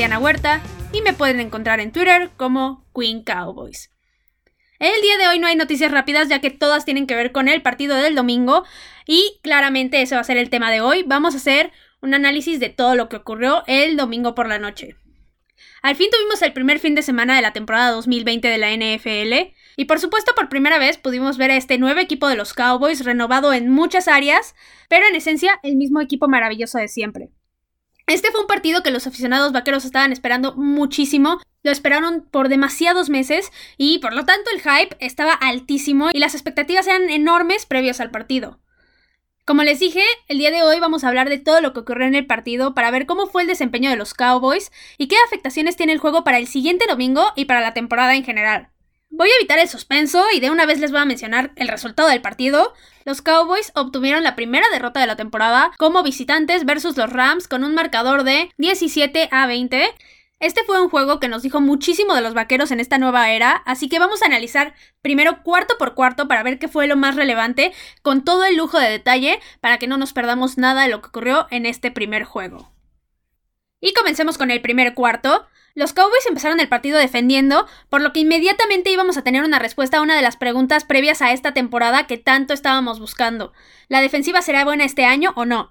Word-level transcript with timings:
Huerta 0.00 0.62
y 0.94 1.02
me 1.02 1.12
pueden 1.12 1.40
encontrar 1.40 1.78
en 1.78 1.92
Twitter 1.92 2.30
como 2.38 2.86
Queen 2.94 3.22
Cowboys. 3.22 3.90
El 4.78 4.98
día 5.02 5.18
de 5.18 5.28
hoy 5.28 5.38
no 5.38 5.46
hay 5.46 5.56
noticias 5.56 5.92
rápidas 5.92 6.28
ya 6.30 6.40
que 6.40 6.50
todas 6.50 6.86
tienen 6.86 7.06
que 7.06 7.14
ver 7.14 7.32
con 7.32 7.48
el 7.48 7.60
partido 7.60 7.96
del 7.96 8.14
domingo 8.14 8.64
y 9.06 9.38
claramente 9.42 10.00
ese 10.00 10.14
va 10.14 10.22
a 10.22 10.24
ser 10.24 10.38
el 10.38 10.48
tema 10.48 10.70
de 10.70 10.80
hoy. 10.80 11.04
Vamos 11.06 11.34
a 11.34 11.36
hacer 11.36 11.70
un 12.00 12.14
análisis 12.14 12.58
de 12.60 12.70
todo 12.70 12.94
lo 12.94 13.10
que 13.10 13.16
ocurrió 13.16 13.62
el 13.66 13.98
domingo 13.98 14.34
por 14.34 14.48
la 14.48 14.58
noche. 14.58 14.96
Al 15.82 15.96
fin 15.96 16.08
tuvimos 16.10 16.40
el 16.40 16.54
primer 16.54 16.78
fin 16.78 16.94
de 16.94 17.02
semana 17.02 17.36
de 17.36 17.42
la 17.42 17.52
temporada 17.52 17.90
2020 17.90 18.48
de 18.48 18.58
la 18.58 18.72
NFL 18.74 19.54
y 19.76 19.84
por 19.84 20.00
supuesto 20.00 20.32
por 20.34 20.48
primera 20.48 20.78
vez 20.78 20.96
pudimos 20.96 21.36
ver 21.36 21.50
a 21.50 21.56
este 21.56 21.76
nuevo 21.76 22.00
equipo 22.00 22.26
de 22.26 22.36
los 22.36 22.54
Cowboys 22.54 23.04
renovado 23.04 23.52
en 23.52 23.68
muchas 23.68 24.08
áreas, 24.08 24.54
pero 24.88 25.06
en 25.06 25.14
esencia 25.14 25.60
el 25.62 25.76
mismo 25.76 26.00
equipo 26.00 26.26
maravilloso 26.26 26.78
de 26.78 26.88
siempre. 26.88 27.28
Este 28.10 28.32
fue 28.32 28.40
un 28.40 28.48
partido 28.48 28.82
que 28.82 28.90
los 28.90 29.06
aficionados 29.06 29.52
vaqueros 29.52 29.84
estaban 29.84 30.10
esperando 30.10 30.56
muchísimo, 30.56 31.40
lo 31.62 31.70
esperaron 31.70 32.26
por 32.28 32.48
demasiados 32.48 33.08
meses 33.08 33.52
y 33.76 34.00
por 34.00 34.14
lo 34.14 34.26
tanto 34.26 34.50
el 34.50 34.60
hype 34.60 34.96
estaba 34.98 35.32
altísimo 35.32 36.10
y 36.12 36.18
las 36.18 36.34
expectativas 36.34 36.88
eran 36.88 37.08
enormes 37.08 37.66
previos 37.66 38.00
al 38.00 38.10
partido. 38.10 38.58
Como 39.44 39.62
les 39.62 39.78
dije, 39.78 40.02
el 40.26 40.38
día 40.38 40.50
de 40.50 40.64
hoy 40.64 40.80
vamos 40.80 41.04
a 41.04 41.08
hablar 41.08 41.28
de 41.28 41.38
todo 41.38 41.60
lo 41.60 41.72
que 41.72 41.78
ocurrió 41.78 42.08
en 42.08 42.16
el 42.16 42.26
partido 42.26 42.74
para 42.74 42.90
ver 42.90 43.06
cómo 43.06 43.28
fue 43.28 43.42
el 43.42 43.48
desempeño 43.48 43.90
de 43.90 43.96
los 43.96 44.12
Cowboys 44.12 44.72
y 44.98 45.06
qué 45.06 45.14
afectaciones 45.24 45.76
tiene 45.76 45.92
el 45.92 46.00
juego 46.00 46.24
para 46.24 46.38
el 46.38 46.48
siguiente 46.48 46.86
domingo 46.88 47.30
y 47.36 47.44
para 47.44 47.60
la 47.60 47.74
temporada 47.74 48.16
en 48.16 48.24
general. 48.24 48.70
Voy 49.10 49.28
a 49.28 49.36
evitar 49.40 49.60
el 49.60 49.68
suspenso 49.68 50.24
y 50.34 50.40
de 50.40 50.50
una 50.50 50.66
vez 50.66 50.80
les 50.80 50.90
voy 50.90 51.00
a 51.00 51.04
mencionar 51.04 51.52
el 51.54 51.68
resultado 51.68 52.08
del 52.08 52.22
partido. 52.22 52.74
Los 53.04 53.22
Cowboys 53.22 53.72
obtuvieron 53.74 54.22
la 54.22 54.36
primera 54.36 54.66
derrota 54.70 55.00
de 55.00 55.06
la 55.06 55.16
temporada 55.16 55.70
como 55.78 56.02
visitantes 56.02 56.64
versus 56.64 56.96
los 56.96 57.10
Rams 57.10 57.48
con 57.48 57.64
un 57.64 57.74
marcador 57.74 58.24
de 58.24 58.50
17 58.58 59.28
a 59.30 59.46
20. 59.46 59.94
Este 60.38 60.64
fue 60.64 60.80
un 60.80 60.88
juego 60.88 61.20
que 61.20 61.28
nos 61.28 61.42
dijo 61.42 61.60
muchísimo 61.60 62.14
de 62.14 62.22
los 62.22 62.32
vaqueros 62.32 62.70
en 62.70 62.80
esta 62.80 62.96
nueva 62.96 63.30
era, 63.30 63.62
así 63.66 63.90
que 63.90 63.98
vamos 63.98 64.22
a 64.22 64.26
analizar 64.26 64.74
primero 65.02 65.42
cuarto 65.42 65.76
por 65.78 65.94
cuarto 65.94 66.28
para 66.28 66.42
ver 66.42 66.58
qué 66.58 66.66
fue 66.66 66.86
lo 66.86 66.96
más 66.96 67.14
relevante, 67.14 67.72
con 68.00 68.24
todo 68.24 68.44
el 68.44 68.56
lujo 68.56 68.78
de 68.78 68.88
detalle, 68.88 69.38
para 69.60 69.78
que 69.78 69.86
no 69.86 69.98
nos 69.98 70.14
perdamos 70.14 70.56
nada 70.56 70.82
de 70.82 70.88
lo 70.88 71.02
que 71.02 71.08
ocurrió 71.08 71.46
en 71.50 71.66
este 71.66 71.90
primer 71.90 72.24
juego. 72.24 72.72
Y 73.80 73.92
comencemos 73.92 74.38
con 74.38 74.50
el 74.50 74.62
primer 74.62 74.94
cuarto. 74.94 75.46
Los 75.74 75.92
Cowboys 75.92 76.26
empezaron 76.26 76.60
el 76.60 76.68
partido 76.68 76.98
defendiendo, 76.98 77.66
por 77.88 78.00
lo 78.00 78.12
que 78.12 78.20
inmediatamente 78.20 78.90
íbamos 78.90 79.16
a 79.16 79.22
tener 79.22 79.44
una 79.44 79.58
respuesta 79.58 79.98
a 79.98 80.02
una 80.02 80.16
de 80.16 80.22
las 80.22 80.36
preguntas 80.36 80.84
previas 80.84 81.22
a 81.22 81.32
esta 81.32 81.54
temporada 81.54 82.06
que 82.06 82.18
tanto 82.18 82.54
estábamos 82.54 82.98
buscando. 82.98 83.52
¿La 83.88 84.00
defensiva 84.00 84.42
será 84.42 84.64
buena 84.64 84.84
este 84.84 85.04
año 85.04 85.32
o 85.36 85.44
no? 85.44 85.70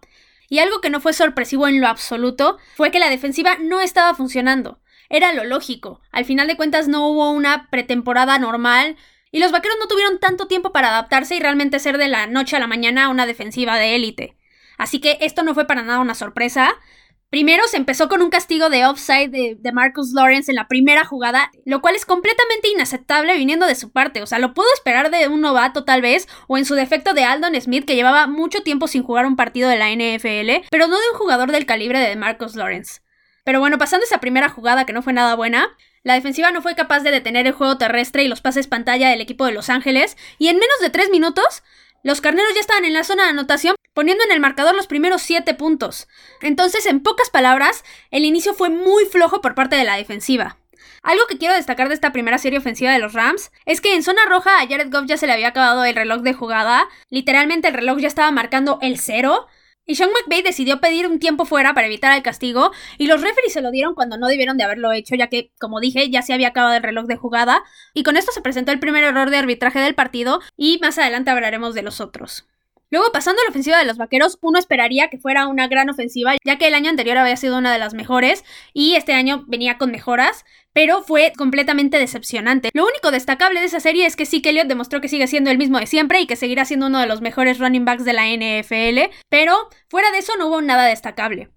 Y 0.49 0.59
algo 0.59 0.81
que 0.81 0.89
no 0.89 0.99
fue 0.99 1.13
sorpresivo 1.13 1.67
en 1.67 1.79
lo 1.79 1.87
absoluto 1.87 2.57
fue 2.75 2.91
que 2.91 2.99
la 2.99 3.09
defensiva 3.09 3.57
no 3.59 3.81
estaba 3.81 4.15
funcionando. 4.15 4.79
Era 5.09 5.33
lo 5.33 5.43
lógico. 5.43 6.01
Al 6.11 6.25
final 6.25 6.47
de 6.47 6.55
cuentas 6.55 6.87
no 6.87 7.07
hubo 7.07 7.31
una 7.31 7.69
pretemporada 7.69 8.39
normal 8.39 8.95
y 9.31 9.39
los 9.39 9.51
vaqueros 9.51 9.77
no 9.79 9.87
tuvieron 9.87 10.19
tanto 10.19 10.47
tiempo 10.47 10.71
para 10.71 10.89
adaptarse 10.89 11.35
y 11.35 11.39
realmente 11.39 11.79
ser 11.79 11.97
de 11.97 12.07
la 12.07 12.25
noche 12.27 12.55
a 12.55 12.59
la 12.59 12.67
mañana 12.67 13.09
una 13.09 13.25
defensiva 13.25 13.77
de 13.77 13.95
élite. 13.95 14.37
Así 14.77 14.99
que 14.99 15.17
esto 15.21 15.43
no 15.43 15.53
fue 15.53 15.67
para 15.67 15.83
nada 15.83 15.99
una 15.99 16.15
sorpresa. 16.15 16.75
Primero 17.29 17.67
se 17.67 17.77
empezó 17.77 18.09
con 18.09 18.23
un 18.23 18.31
castigo 18.31 18.71
de 18.71 18.87
offside 18.87 19.29
de, 19.29 19.71
Marcus 19.71 20.13
Lawrence 20.13 20.51
en 20.51 20.55
la 20.55 20.67
primera 20.67 21.05
jugada, 21.05 21.51
lo 21.63 21.79
cual 21.79 21.95
es 21.95 22.03
completamente 22.03 22.69
inaceptable 22.69 23.37
viniendo 23.37 23.67
de 23.67 23.75
su 23.75 23.91
parte. 23.91 24.23
O 24.23 24.25
sea, 24.25 24.39
lo 24.39 24.55
puedo 24.55 24.67
esperar 24.73 25.11
de 25.11 25.27
un 25.27 25.41
novato 25.41 25.83
tal 25.83 26.01
vez, 26.01 26.27
o 26.47 26.57
en 26.57 26.65
su 26.65 26.73
defecto 26.73 27.13
de 27.13 27.25
Aldon 27.25 27.53
Smith, 27.61 27.85
que 27.85 27.95
llevaba 27.95 28.25
mucho 28.25 28.61
tiempo 28.61 28.87
sin 28.87 29.03
jugar 29.03 29.27
un 29.27 29.35
partido 29.35 29.69
de 29.69 29.77
la 29.77 29.91
NFL, 29.91 30.67
pero 30.71 30.87
no 30.87 30.99
de 30.99 31.11
un 31.11 31.17
jugador 31.19 31.51
del 31.51 31.67
calibre 31.67 31.99
de 31.99 32.15
Marcus 32.15 32.55
Lawrence. 32.55 33.01
Pero 33.43 33.59
bueno, 33.59 33.77
pasando 33.77 34.05
esa 34.05 34.19
primera 34.19 34.49
jugada 34.49 34.87
que 34.87 34.93
no 34.93 35.03
fue 35.03 35.13
nada 35.13 35.35
buena, 35.35 35.69
la 36.01 36.15
defensiva 36.15 36.49
no 36.51 36.63
fue 36.63 36.73
capaz 36.73 37.01
de 37.01 37.11
detener 37.11 37.45
el 37.45 37.53
juego 37.53 37.77
terrestre 37.77 38.23
y 38.23 38.27
los 38.27 38.41
pases 38.41 38.65
pantalla 38.65 39.09
del 39.09 39.21
equipo 39.21 39.45
de 39.45 39.51
Los 39.51 39.69
Ángeles, 39.69 40.17
y 40.39 40.47
en 40.47 40.57
menos 40.57 40.79
de 40.81 40.89
tres 40.89 41.11
minutos, 41.11 41.61
los 42.03 42.21
carneros 42.21 42.53
ya 42.55 42.61
estaban 42.61 42.85
en 42.85 42.93
la 42.93 43.03
zona 43.03 43.25
de 43.25 43.29
anotación 43.29 43.75
poniendo 43.99 44.23
en 44.23 44.31
el 44.31 44.39
marcador 44.39 44.75
los 44.75 44.87
primeros 44.87 45.21
7 45.23 45.55
puntos. 45.55 46.07
Entonces, 46.41 46.85
en 46.85 47.01
pocas 47.01 47.29
palabras, 47.29 47.83
el 48.11 48.23
inicio 48.23 48.53
fue 48.53 48.69
muy 48.69 49.03
flojo 49.03 49.41
por 49.41 49.55
parte 49.55 49.75
de 49.75 49.83
la 49.83 49.97
defensiva. 49.97 50.57
Algo 51.03 51.27
que 51.27 51.37
quiero 51.37 51.53
destacar 51.53 51.89
de 51.89 51.95
esta 51.95 52.13
primera 52.13 52.37
serie 52.37 52.59
ofensiva 52.59 52.93
de 52.93 52.99
los 52.99 53.11
Rams 53.11 53.51
es 53.65 53.81
que 53.81 53.93
en 53.95 54.01
zona 54.01 54.21
roja 54.25 54.61
a 54.61 54.67
Jared 54.69 54.89
Goff 54.89 55.03
ya 55.05 55.17
se 55.17 55.27
le 55.27 55.33
había 55.33 55.49
acabado 55.49 55.83
el 55.83 55.95
reloj 55.95 56.21
de 56.21 56.31
jugada, 56.31 56.87
literalmente 57.09 57.67
el 57.67 57.73
reloj 57.73 57.99
ya 57.99 58.07
estaba 58.07 58.31
marcando 58.31 58.79
el 58.81 58.97
cero, 58.99 59.47
y 59.85 59.95
Sean 59.95 60.11
McVay 60.11 60.43
decidió 60.43 60.79
pedir 60.79 61.05
un 61.05 61.19
tiempo 61.19 61.43
fuera 61.43 61.73
para 61.73 61.87
evitar 61.87 62.15
el 62.15 62.23
castigo, 62.23 62.71
y 62.97 63.07
los 63.07 63.19
referees 63.19 63.51
se 63.51 63.61
lo 63.61 63.69
dieron 63.69 63.95
cuando 63.95 64.17
no 64.17 64.29
debieron 64.29 64.55
de 64.55 64.63
haberlo 64.63 64.93
hecho, 64.93 65.15
ya 65.15 65.27
que, 65.27 65.51
como 65.59 65.81
dije, 65.81 66.09
ya 66.09 66.21
se 66.21 66.31
había 66.31 66.47
acabado 66.47 66.77
el 66.77 66.83
reloj 66.83 67.05
de 67.07 67.17
jugada, 67.17 67.63
y 67.93 68.03
con 68.03 68.15
esto 68.15 68.31
se 68.31 68.39
presentó 68.39 68.71
el 68.71 68.79
primer 68.79 69.03
error 69.03 69.29
de 69.29 69.35
arbitraje 69.35 69.79
del 69.79 69.93
partido, 69.93 70.39
y 70.55 70.79
más 70.81 70.97
adelante 70.97 71.31
hablaremos 71.31 71.75
de 71.75 71.81
los 71.81 71.99
otros. 71.99 72.45
Luego, 72.91 73.11
pasando 73.11 73.39
a 73.41 73.45
la 73.45 73.51
ofensiva 73.51 73.77
de 73.77 73.85
los 73.85 73.97
vaqueros, 73.97 74.39
uno 74.41 74.57
esperaría 74.57 75.09
que 75.09 75.19
fuera 75.19 75.47
una 75.47 75.67
gran 75.67 75.89
ofensiva, 75.89 76.35
ya 76.43 76.57
que 76.57 76.67
el 76.67 76.73
año 76.73 76.89
anterior 76.89 77.17
había 77.17 77.37
sido 77.37 77.57
una 77.57 77.71
de 77.71 77.77
las 77.77 77.93
mejores 77.93 78.43
y 78.73 78.95
este 78.95 79.13
año 79.13 79.43
venía 79.47 79.77
con 79.77 79.91
mejoras, 79.91 80.43
pero 80.73 81.03
fue 81.03 81.31
completamente 81.37 81.99
decepcionante. 81.99 82.71
Lo 82.73 82.87
único 82.87 83.11
destacable 83.11 83.59
de 83.59 83.67
esa 83.67 83.79
serie 83.79 84.07
es 84.07 84.15
que 84.15 84.25
sí 84.25 84.41
que 84.41 84.49
Elliott 84.49 84.67
demostró 84.67 85.01
que 85.01 85.07
sigue 85.07 85.27
siendo 85.27 85.51
el 85.51 85.59
mismo 85.59 85.79
de 85.79 85.85
siempre 85.85 86.19
y 86.19 86.25
que 86.25 86.35
seguirá 86.35 86.65
siendo 86.65 86.87
uno 86.87 86.99
de 86.99 87.07
los 87.07 87.21
mejores 87.21 87.59
running 87.59 87.85
backs 87.85 88.05
de 88.05 88.13
la 88.13 88.27
NFL, 88.27 89.13
pero 89.29 89.55
fuera 89.87 90.11
de 90.11 90.17
eso 90.17 90.33
no 90.37 90.47
hubo 90.47 90.61
nada 90.61 90.85
destacable. 90.85 91.49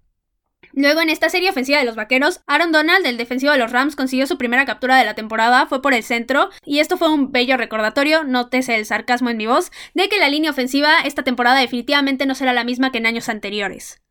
Luego 0.75 1.01
en 1.01 1.09
esta 1.09 1.29
serie 1.29 1.51
ofensiva 1.51 1.77
de 1.77 1.85
los 1.85 1.95
Vaqueros, 1.95 2.41
Aaron 2.47 2.71
Donald, 2.71 3.05
el 3.05 3.17
defensivo 3.17 3.51
de 3.51 3.59
los 3.59 3.71
Rams, 3.71 3.95
consiguió 3.95 4.25
su 4.25 4.39
primera 4.39 4.65
captura 4.65 4.97
de 4.97 5.05
la 5.05 5.13
temporada, 5.13 5.67
fue 5.67 5.81
por 5.81 5.93
el 5.93 6.03
centro, 6.03 6.49
y 6.65 6.79
esto 6.79 6.97
fue 6.97 7.13
un 7.13 7.31
bello 7.31 7.57
recordatorio, 7.57 8.23
nótese 8.23 8.75
el 8.75 8.85
sarcasmo 8.85 9.29
en 9.29 9.37
mi 9.37 9.45
voz, 9.45 9.71
de 9.93 10.09
que 10.09 10.19
la 10.19 10.29
línea 10.29 10.51
ofensiva 10.51 10.99
esta 11.05 11.23
temporada 11.23 11.59
definitivamente 11.59 12.25
no 12.25 12.33
será 12.35 12.53
la 12.53 12.63
misma 12.63 12.91
que 12.91 12.97
en 12.97 13.05
años 13.05 13.29
anteriores. 13.29 14.02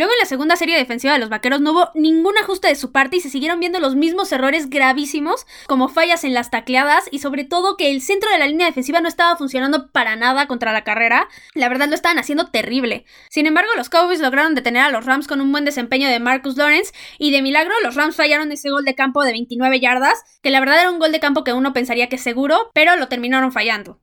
Luego 0.00 0.14
en 0.14 0.20
la 0.20 0.24
segunda 0.24 0.56
serie 0.56 0.78
defensiva 0.78 1.12
de 1.12 1.18
los 1.18 1.28
vaqueros 1.28 1.60
no 1.60 1.72
hubo 1.72 1.90
ningún 1.94 2.38
ajuste 2.38 2.68
de 2.68 2.74
su 2.74 2.90
parte 2.90 3.18
y 3.18 3.20
se 3.20 3.28
siguieron 3.28 3.60
viendo 3.60 3.80
los 3.80 3.96
mismos 3.96 4.32
errores 4.32 4.70
gravísimos, 4.70 5.46
como 5.66 5.90
fallas 5.90 6.24
en 6.24 6.32
las 6.32 6.50
tacleadas 6.50 7.04
y 7.10 7.18
sobre 7.18 7.44
todo 7.44 7.76
que 7.76 7.90
el 7.90 8.00
centro 8.00 8.30
de 8.30 8.38
la 8.38 8.46
línea 8.46 8.66
defensiva 8.66 9.02
no 9.02 9.08
estaba 9.08 9.36
funcionando 9.36 9.90
para 9.90 10.16
nada 10.16 10.46
contra 10.46 10.72
la 10.72 10.84
carrera. 10.84 11.28
La 11.52 11.68
verdad 11.68 11.90
lo 11.90 11.94
estaban 11.94 12.18
haciendo 12.18 12.46
terrible. 12.46 13.04
Sin 13.28 13.46
embargo, 13.46 13.68
los 13.76 13.90
Cowboys 13.90 14.20
lograron 14.20 14.54
detener 14.54 14.84
a 14.84 14.90
los 14.90 15.04
Rams 15.04 15.28
con 15.28 15.42
un 15.42 15.52
buen 15.52 15.66
desempeño 15.66 16.08
de 16.08 16.18
Marcus 16.18 16.56
Lawrence 16.56 16.94
y 17.18 17.30
de 17.30 17.42
milagro 17.42 17.74
los 17.82 17.94
Rams 17.94 18.16
fallaron 18.16 18.50
ese 18.52 18.70
gol 18.70 18.86
de 18.86 18.94
campo 18.94 19.22
de 19.22 19.32
29 19.32 19.80
yardas, 19.80 20.24
que 20.42 20.48
la 20.48 20.60
verdad 20.60 20.80
era 20.80 20.90
un 20.90 20.98
gol 20.98 21.12
de 21.12 21.20
campo 21.20 21.44
que 21.44 21.52
uno 21.52 21.74
pensaría 21.74 22.08
que 22.08 22.16
es 22.16 22.22
seguro, 22.22 22.70
pero 22.72 22.96
lo 22.96 23.08
terminaron 23.08 23.52
fallando. 23.52 24.00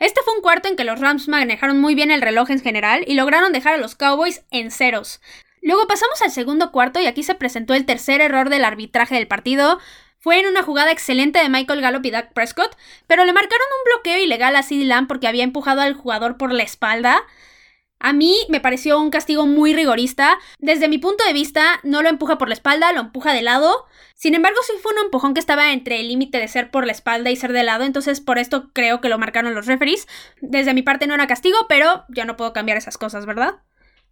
Este 0.00 0.22
fue 0.24 0.34
un 0.34 0.40
cuarto 0.40 0.66
en 0.66 0.76
que 0.76 0.84
los 0.84 0.98
Rams 0.98 1.28
manejaron 1.28 1.78
muy 1.78 1.94
bien 1.94 2.10
el 2.10 2.22
reloj 2.22 2.50
en 2.50 2.60
general 2.60 3.04
y 3.06 3.14
lograron 3.14 3.52
dejar 3.52 3.74
a 3.74 3.76
los 3.76 3.94
Cowboys 3.94 4.42
en 4.50 4.70
ceros. 4.70 5.20
Luego 5.60 5.86
pasamos 5.86 6.22
al 6.22 6.30
segundo 6.30 6.72
cuarto 6.72 7.00
y 7.00 7.06
aquí 7.06 7.22
se 7.22 7.34
presentó 7.34 7.74
el 7.74 7.84
tercer 7.84 8.22
error 8.22 8.48
del 8.48 8.64
arbitraje 8.64 9.16
del 9.16 9.28
partido. 9.28 9.78
Fue 10.18 10.40
en 10.40 10.46
una 10.46 10.62
jugada 10.62 10.90
excelente 10.90 11.38
de 11.38 11.50
Michael 11.50 11.82
Gallup 11.82 12.06
y 12.06 12.10
Doug 12.10 12.32
Prescott, 12.32 12.76
pero 13.06 13.26
le 13.26 13.34
marcaron 13.34 13.66
un 13.78 13.92
bloqueo 13.92 14.24
ilegal 14.24 14.56
a 14.56 14.62
CeeDee 14.62 14.86
Lamb 14.86 15.06
porque 15.06 15.28
había 15.28 15.44
empujado 15.44 15.82
al 15.82 15.92
jugador 15.92 16.38
por 16.38 16.54
la 16.54 16.62
espalda. 16.62 17.22
A 18.00 18.14
mí 18.14 18.34
me 18.48 18.60
pareció 18.60 18.98
un 18.98 19.10
castigo 19.10 19.46
muy 19.46 19.74
rigorista. 19.74 20.38
Desde 20.58 20.88
mi 20.88 20.96
punto 20.98 21.22
de 21.24 21.34
vista, 21.34 21.80
no 21.82 22.02
lo 22.02 22.08
empuja 22.08 22.38
por 22.38 22.48
la 22.48 22.54
espalda, 22.54 22.92
lo 22.92 23.00
empuja 23.00 23.34
de 23.34 23.42
lado. 23.42 23.86
Sin 24.14 24.34
embargo, 24.34 24.58
sí 24.66 24.72
fue 24.82 24.92
un 24.92 25.00
empujón 25.00 25.34
que 25.34 25.40
estaba 25.40 25.72
entre 25.72 26.00
el 26.00 26.08
límite 26.08 26.38
de 26.38 26.48
ser 26.48 26.70
por 26.70 26.86
la 26.86 26.92
espalda 26.92 27.30
y 27.30 27.36
ser 27.36 27.52
de 27.52 27.62
lado, 27.62 27.84
entonces 27.84 28.20
por 28.20 28.38
esto 28.38 28.70
creo 28.72 29.00
que 29.00 29.10
lo 29.10 29.18
marcaron 29.18 29.54
los 29.54 29.66
referees. 29.66 30.08
Desde 30.40 30.74
mi 30.74 30.82
parte 30.82 31.06
no 31.06 31.14
era 31.14 31.26
castigo, 31.26 31.58
pero 31.68 32.04
yo 32.08 32.24
no 32.24 32.36
puedo 32.36 32.52
cambiar 32.52 32.78
esas 32.78 32.98
cosas, 32.98 33.26
¿verdad? 33.26 33.60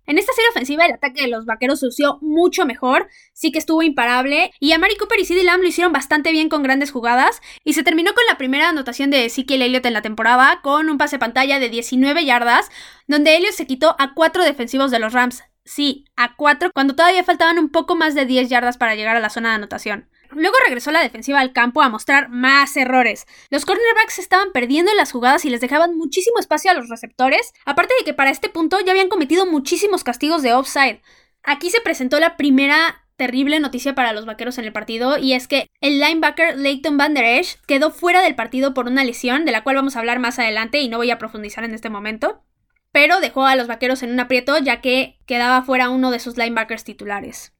En 0.09 0.17
esta 0.17 0.33
serie 0.33 0.49
ofensiva 0.49 0.87
el 0.87 0.95
ataque 0.95 1.21
de 1.21 1.29
los 1.29 1.45
vaqueros 1.45 1.83
lució 1.83 2.17
mucho 2.23 2.65
mejor, 2.65 3.11
sí 3.35 3.53
que 3.53 3.59
estuvo 3.59 3.83
imparable, 3.83 4.53
y 4.59 4.73
a 4.73 4.79
Mary 4.79 4.97
Cooper 4.97 5.21
y 5.21 5.27
CeeDee 5.27 5.45
Lamb 5.45 5.61
lo 5.61 5.69
hicieron 5.69 5.93
bastante 5.93 6.33
bien 6.33 6.49
con 6.49 6.63
grandes 6.63 6.93
jugadas, 6.93 7.43
y 7.63 7.75
se 7.75 7.83
terminó 7.83 8.15
con 8.15 8.25
la 8.27 8.39
primera 8.39 8.71
anotación 8.71 9.11
de 9.11 9.27
Ezekiel 9.27 9.61
Elliott 9.61 9.85
en 9.85 9.93
la 9.93 10.01
temporada, 10.01 10.61
con 10.63 10.89
un 10.89 10.97
pase 10.97 11.19
pantalla 11.19 11.59
de 11.59 11.69
19 11.69 12.25
yardas, 12.25 12.71
donde 13.07 13.37
Elliott 13.37 13.53
se 13.53 13.67
quitó 13.67 13.97
a 13.99 14.15
cuatro 14.15 14.45
defensivos 14.45 14.91
de 14.91 14.99
los 14.99 15.13
Rams. 15.13 15.43
Sí, 15.67 16.07
a 16.17 16.37
cuatro, 16.37 16.71
cuando 16.73 16.97
todavía 16.97 17.23
faltaban 17.23 17.59
un 17.59 17.69
poco 17.69 17.95
más 17.95 18.15
de 18.15 18.25
10 18.25 18.49
yardas 18.49 18.79
para 18.79 18.95
llegar 18.95 19.15
a 19.15 19.21
la 19.21 19.29
zona 19.29 19.51
de 19.51 19.57
anotación. 19.57 20.09
Luego 20.33 20.57
regresó 20.65 20.91
la 20.91 21.03
defensiva 21.03 21.41
al 21.41 21.53
campo 21.53 21.83
a 21.83 21.89
mostrar 21.89 22.29
más 22.29 22.77
errores. 22.77 23.27
Los 23.51 23.65
cornerbacks 23.65 24.19
estaban 24.19 24.53
perdiendo 24.53 24.91
en 24.91 24.97
las 24.97 25.13
jugadas 25.13 25.45
y 25.45 25.51
les 25.51 25.61
dejaban 25.61 25.97
muchísimo 25.97 26.39
espacio 26.39 26.71
a 26.71 26.75
los 26.75 26.89
receptores, 26.89 27.53
aparte 27.65 27.95
de 27.99 28.05
que 28.05 28.15
para 28.15 28.31
este 28.31 28.49
punto 28.49 28.79
ya 28.81 28.93
habían 28.93 29.09
cometido 29.09 29.47
muchísimos 29.47 30.05
castigos 30.05 30.43
de 30.43 30.53
offside. 30.55 31.01
Aquí 31.43 31.71
se 31.71 31.81
presentó 31.81 32.21
la 32.21 32.37
primera 32.37 33.05
terrible 33.17 33.59
noticia 33.59 33.95
para 33.95 34.13
los 34.13 34.27
vaqueros 34.27 34.59
en 34.59 34.65
el 34.65 34.73
partido 34.73 35.19
y 35.19 35.33
es 35.33 35.49
que 35.49 35.67
el 35.81 35.99
linebacker 35.99 36.57
Leighton 36.57 36.97
Van 36.97 37.15
Der 37.15 37.25
Esch 37.25 37.59
quedó 37.67 37.91
fuera 37.91 38.23
del 38.23 38.37
partido 38.37 38.75
por 38.75 38.87
una 38.87 39.03
lesión 39.03 39.45
de 39.45 39.51
la 39.53 39.65
cual 39.65 39.77
vamos 39.77 39.97
a 39.97 39.99
hablar 39.99 40.21
más 40.21 40.39
adelante 40.39 40.79
y 40.79 40.89
no 40.89 40.99
voy 40.99 41.11
a 41.11 41.19
profundizar 41.19 41.65
en 41.65 41.75
este 41.75 41.91
momento. 41.91 42.45
pero 42.93 43.21
dejó 43.21 43.47
a 43.47 43.57
los 43.57 43.67
vaqueros 43.67 44.03
en 44.03 44.13
un 44.13 44.21
aprieto 44.21 44.59
ya 44.59 44.81
que 44.81 45.19
quedaba 45.27 45.63
fuera 45.63 45.91
uno 45.91 46.11
de 46.11 46.21
sus 46.21 46.37
linebackers 46.37 46.85
titulares. 46.85 47.53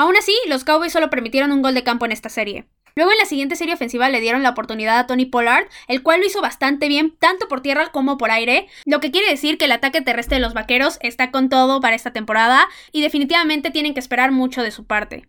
Aún 0.00 0.16
así, 0.16 0.34
los 0.46 0.64
Cowboys 0.64 0.94
solo 0.94 1.10
permitieron 1.10 1.52
un 1.52 1.60
gol 1.60 1.74
de 1.74 1.82
campo 1.82 2.06
en 2.06 2.12
esta 2.12 2.30
serie. 2.30 2.64
Luego 2.96 3.12
en 3.12 3.18
la 3.18 3.26
siguiente 3.26 3.54
serie 3.54 3.74
ofensiva 3.74 4.08
le 4.08 4.22
dieron 4.22 4.42
la 4.42 4.48
oportunidad 4.48 4.98
a 4.98 5.06
Tony 5.06 5.26
Pollard, 5.26 5.66
el 5.88 6.02
cual 6.02 6.20
lo 6.20 6.26
hizo 6.26 6.40
bastante 6.40 6.88
bien 6.88 7.14
tanto 7.18 7.48
por 7.48 7.60
tierra 7.60 7.92
como 7.92 8.16
por 8.16 8.30
aire, 8.30 8.66
lo 8.86 9.00
que 9.00 9.10
quiere 9.10 9.28
decir 9.28 9.58
que 9.58 9.66
el 9.66 9.72
ataque 9.72 10.00
terrestre 10.00 10.36
de 10.36 10.40
los 10.40 10.54
Vaqueros 10.54 10.98
está 11.02 11.30
con 11.30 11.50
todo 11.50 11.82
para 11.82 11.94
esta 11.94 12.14
temporada 12.14 12.66
y 12.92 13.02
definitivamente 13.02 13.70
tienen 13.70 13.92
que 13.92 14.00
esperar 14.00 14.32
mucho 14.32 14.62
de 14.62 14.70
su 14.70 14.86
parte. 14.86 15.28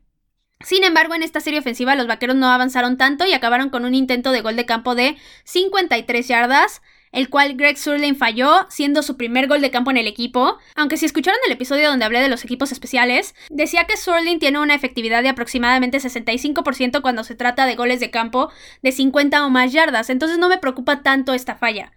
Sin 0.62 0.86
embargo, 0.86 1.16
en 1.16 1.24
esta 1.24 1.42
serie 1.42 1.60
ofensiva 1.60 1.96
los 1.96 2.08
Vaqueros 2.08 2.38
no 2.38 2.48
avanzaron 2.48 2.98
tanto 2.98 3.26
y 3.26 3.34
acabaron 3.34 3.72
con 3.72 3.84
un 3.84 3.94
intento 3.94 4.32
de 4.32 4.40
gol 4.40 4.56
de 4.56 4.66
campo 4.66 4.96
de 4.96 5.18
53 5.44 6.30
yardas, 6.30 6.82
el 7.12 7.30
cual 7.30 7.56
Greg 7.56 7.78
Surlane 7.78 8.16
falló, 8.16 8.66
siendo 8.70 9.04
su 9.04 9.18
primer 9.18 9.48
gol 9.48 9.62
de 9.62 9.72
campo 9.72 9.92
en 9.92 9.98
el 9.98 10.08
equipo. 10.08 10.58
Aunque 10.76 10.98
si 10.98 11.06
escucharon 11.06 11.40
el 11.46 11.54
episodio 11.54 11.90
donde 11.90 12.06
hablé 12.06 12.22
de 12.22 12.30
los 12.30 12.44
equipos 12.44 12.72
especiales, 12.72 13.36
decía 13.50 13.86
que 13.86 13.98
Surlane 13.98 14.40
tiene 14.40 14.60
una 14.60 14.76
efectividad 14.76 15.24
de 15.24 15.30
aproximadamente 15.30 15.98
65% 16.00 17.02
cuando 17.02 17.24
se 17.24 17.36
trata 17.36 17.66
de 17.66 17.76
goles 17.76 18.00
de 18.00 18.12
campo 18.12 18.52
de 18.82 18.92
50 18.92 19.46
o 19.46 19.50
más 19.50 19.72
yardas, 19.72 20.10
entonces 20.10 20.38
no 20.38 20.50
me 20.50 20.58
preocupa 20.58 21.04
tanto 21.04 21.34
esta 21.34 21.56
falla. 21.56 21.92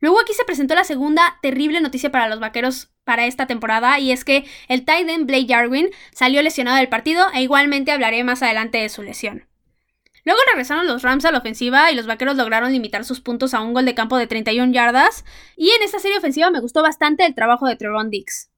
Luego 0.00 0.20
aquí 0.20 0.32
se 0.34 0.44
presentó 0.44 0.74
la 0.74 0.82
segunda 0.82 1.38
terrible 1.42 1.80
noticia 1.80 2.10
para 2.10 2.28
los 2.28 2.40
vaqueros 2.40 2.90
para 3.04 3.26
esta 3.26 3.46
temporada 3.46 4.00
y 4.00 4.10
es 4.10 4.24
que 4.24 4.44
el 4.68 4.84
tight 4.84 5.08
end 5.08 5.26
Blake 5.26 5.46
Jarwin 5.48 5.90
salió 6.12 6.42
lesionado 6.42 6.76
del 6.76 6.88
partido 6.88 7.26
e 7.32 7.42
igualmente 7.42 7.92
hablaré 7.92 8.24
más 8.24 8.42
adelante 8.42 8.78
de 8.78 8.88
su 8.88 9.02
lesión. 9.02 9.46
Luego 10.24 10.40
regresaron 10.50 10.86
los 10.86 11.02
Rams 11.02 11.24
a 11.24 11.32
la 11.32 11.38
ofensiva 11.38 11.90
y 11.90 11.96
los 11.96 12.06
vaqueros 12.06 12.36
lograron 12.36 12.72
limitar 12.72 13.04
sus 13.04 13.20
puntos 13.20 13.54
a 13.54 13.60
un 13.60 13.74
gol 13.74 13.84
de 13.84 13.94
campo 13.94 14.16
de 14.16 14.26
31 14.26 14.72
yardas. 14.72 15.24
Y 15.56 15.70
en 15.70 15.82
esta 15.82 15.98
serie 15.98 16.18
ofensiva 16.18 16.50
me 16.50 16.60
gustó 16.60 16.82
bastante 16.82 17.26
el 17.26 17.34
trabajo 17.34 17.66
de 17.66 17.76
Trevon 17.76 18.10
Dix. 18.10 18.50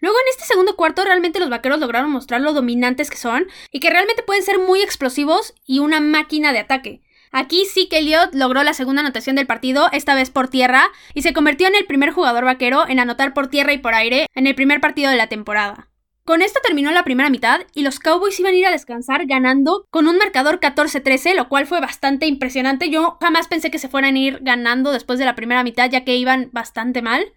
Luego 0.00 0.16
en 0.18 0.28
este 0.30 0.44
segundo 0.44 0.76
cuarto 0.76 1.04
realmente 1.04 1.40
los 1.40 1.50
vaqueros 1.50 1.80
lograron 1.80 2.10
mostrar 2.10 2.40
lo 2.40 2.52
dominantes 2.52 3.10
que 3.10 3.16
son 3.16 3.46
y 3.72 3.80
que 3.80 3.90
realmente 3.90 4.22
pueden 4.22 4.44
ser 4.44 4.58
muy 4.58 4.80
explosivos 4.80 5.54
y 5.66 5.80
una 5.80 6.00
máquina 6.00 6.52
de 6.52 6.60
ataque. 6.60 7.02
Aquí 7.32 7.66
sí 7.66 7.88
que 7.88 7.98
Elliott 7.98 8.34
logró 8.34 8.62
la 8.62 8.72
segunda 8.72 9.00
anotación 9.00 9.36
del 9.36 9.46
partido, 9.46 9.88
esta 9.92 10.14
vez 10.14 10.30
por 10.30 10.48
tierra, 10.48 10.84
y 11.14 11.22
se 11.22 11.32
convirtió 11.32 11.66
en 11.66 11.74
el 11.74 11.84
primer 11.84 12.10
jugador 12.10 12.44
vaquero 12.44 12.86
en 12.88 13.00
anotar 13.00 13.34
por 13.34 13.48
tierra 13.48 13.72
y 13.72 13.78
por 13.78 13.94
aire 13.94 14.26
en 14.34 14.46
el 14.46 14.54
primer 14.54 14.80
partido 14.80 15.10
de 15.10 15.16
la 15.16 15.26
temporada. 15.26 15.90
Con 16.28 16.42
esto 16.42 16.60
terminó 16.62 16.90
la 16.90 17.04
primera 17.04 17.30
mitad 17.30 17.62
y 17.74 17.80
los 17.80 18.00
Cowboys 18.00 18.38
iban 18.38 18.52
a 18.52 18.56
ir 18.58 18.66
a 18.66 18.70
descansar 18.70 19.24
ganando 19.24 19.86
con 19.88 20.06
un 20.06 20.18
marcador 20.18 20.60
14-13, 20.60 21.34
lo 21.34 21.48
cual 21.48 21.66
fue 21.66 21.80
bastante 21.80 22.26
impresionante. 22.26 22.90
Yo 22.90 23.16
jamás 23.18 23.48
pensé 23.48 23.70
que 23.70 23.78
se 23.78 23.88
fueran 23.88 24.14
a 24.14 24.18
ir 24.18 24.38
ganando 24.42 24.92
después 24.92 25.18
de 25.18 25.24
la 25.24 25.34
primera 25.34 25.64
mitad, 25.64 25.88
ya 25.90 26.04
que 26.04 26.16
iban 26.16 26.50
bastante 26.52 27.00
mal. 27.00 27.32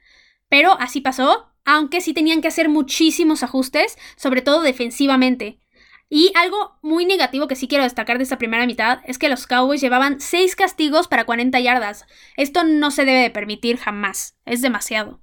Pero 0.49 0.73
así 0.77 0.99
pasó, 0.99 1.53
aunque 1.63 2.01
sí 2.01 2.13
tenían 2.13 2.41
que 2.41 2.49
hacer 2.49 2.67
muchísimos 2.67 3.43
ajustes, 3.43 3.97
sobre 4.17 4.41
todo 4.41 4.61
defensivamente. 4.61 5.61
Y 6.09 6.33
algo 6.35 6.77
muy 6.81 7.05
negativo 7.05 7.47
que 7.47 7.55
sí 7.55 7.69
quiero 7.69 7.85
destacar 7.85 8.17
de 8.17 8.25
esta 8.25 8.37
primera 8.37 8.65
mitad 8.65 8.99
es 9.05 9.17
que 9.17 9.29
los 9.29 9.47
Cowboys 9.47 9.79
llevaban 9.79 10.19
6 10.19 10.57
castigos 10.57 11.07
para 11.07 11.23
40 11.23 11.57
yardas. 11.61 12.07
Esto 12.35 12.65
no 12.65 12.91
se 12.91 13.05
debe 13.05 13.21
de 13.21 13.29
permitir 13.29 13.77
jamás, 13.77 14.37
es 14.43 14.61
demasiado. 14.61 15.21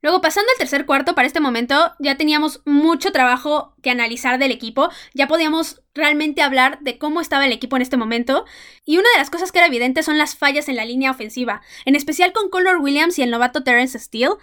Luego, 0.00 0.20
pasando 0.20 0.48
al 0.52 0.58
tercer 0.58 0.86
cuarto, 0.86 1.14
para 1.14 1.26
este 1.26 1.40
momento 1.40 1.92
ya 1.98 2.16
teníamos 2.16 2.62
mucho 2.64 3.10
trabajo 3.10 3.74
que 3.82 3.90
analizar 3.90 4.38
del 4.38 4.52
equipo, 4.52 4.90
ya 5.12 5.26
podíamos 5.26 5.82
realmente 5.92 6.42
hablar 6.42 6.78
de 6.80 6.98
cómo 6.98 7.20
estaba 7.20 7.46
el 7.46 7.52
equipo 7.52 7.74
en 7.74 7.82
este 7.82 7.96
momento, 7.96 8.44
y 8.84 8.98
una 8.98 9.08
de 9.12 9.18
las 9.18 9.30
cosas 9.30 9.50
que 9.50 9.58
era 9.58 9.66
evidente 9.66 10.04
son 10.04 10.16
las 10.16 10.36
fallas 10.36 10.68
en 10.68 10.76
la 10.76 10.84
línea 10.84 11.10
ofensiva, 11.10 11.62
en 11.84 11.96
especial 11.96 12.32
con 12.32 12.48
Conor 12.48 12.78
Williams 12.78 13.18
y 13.18 13.22
el 13.22 13.30
novato 13.30 13.64
Terrence 13.64 13.98
Steele. 13.98 14.36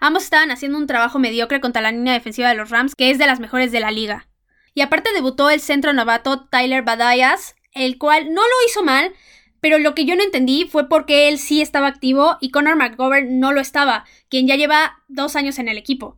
Ambos 0.00 0.24
estaban 0.24 0.50
haciendo 0.50 0.76
un 0.76 0.86
trabajo 0.86 1.18
mediocre 1.18 1.60
contra 1.60 1.82
la 1.82 1.92
línea 1.92 2.12
defensiva 2.12 2.50
de 2.50 2.54
los 2.54 2.68
Rams, 2.68 2.94
que 2.94 3.10
es 3.10 3.18
de 3.18 3.26
las 3.26 3.40
mejores 3.40 3.72
de 3.72 3.80
la 3.80 3.90
liga. 3.90 4.28
Y 4.74 4.82
aparte 4.82 5.12
debutó 5.14 5.48
el 5.48 5.60
centro 5.60 5.94
novato 5.94 6.46
Tyler 6.48 6.82
Badayas, 6.82 7.56
el 7.72 7.98
cual 7.98 8.34
no 8.34 8.42
lo 8.42 8.68
hizo 8.68 8.82
mal, 8.82 9.12
pero 9.60 9.78
lo 9.78 9.94
que 9.94 10.04
yo 10.04 10.16
no 10.16 10.22
entendí 10.22 10.64
fue 10.64 10.88
por 10.88 11.06
qué 11.06 11.28
él 11.28 11.38
sí 11.38 11.60
estaba 11.60 11.86
activo 11.86 12.36
y 12.40 12.50
Conor 12.50 12.76
McGovern 12.76 13.38
no 13.38 13.52
lo 13.52 13.60
estaba, 13.60 14.04
quien 14.28 14.46
ya 14.46 14.56
lleva 14.56 15.02
dos 15.08 15.36
años 15.36 15.58
en 15.58 15.68
el 15.68 15.78
equipo. 15.78 16.16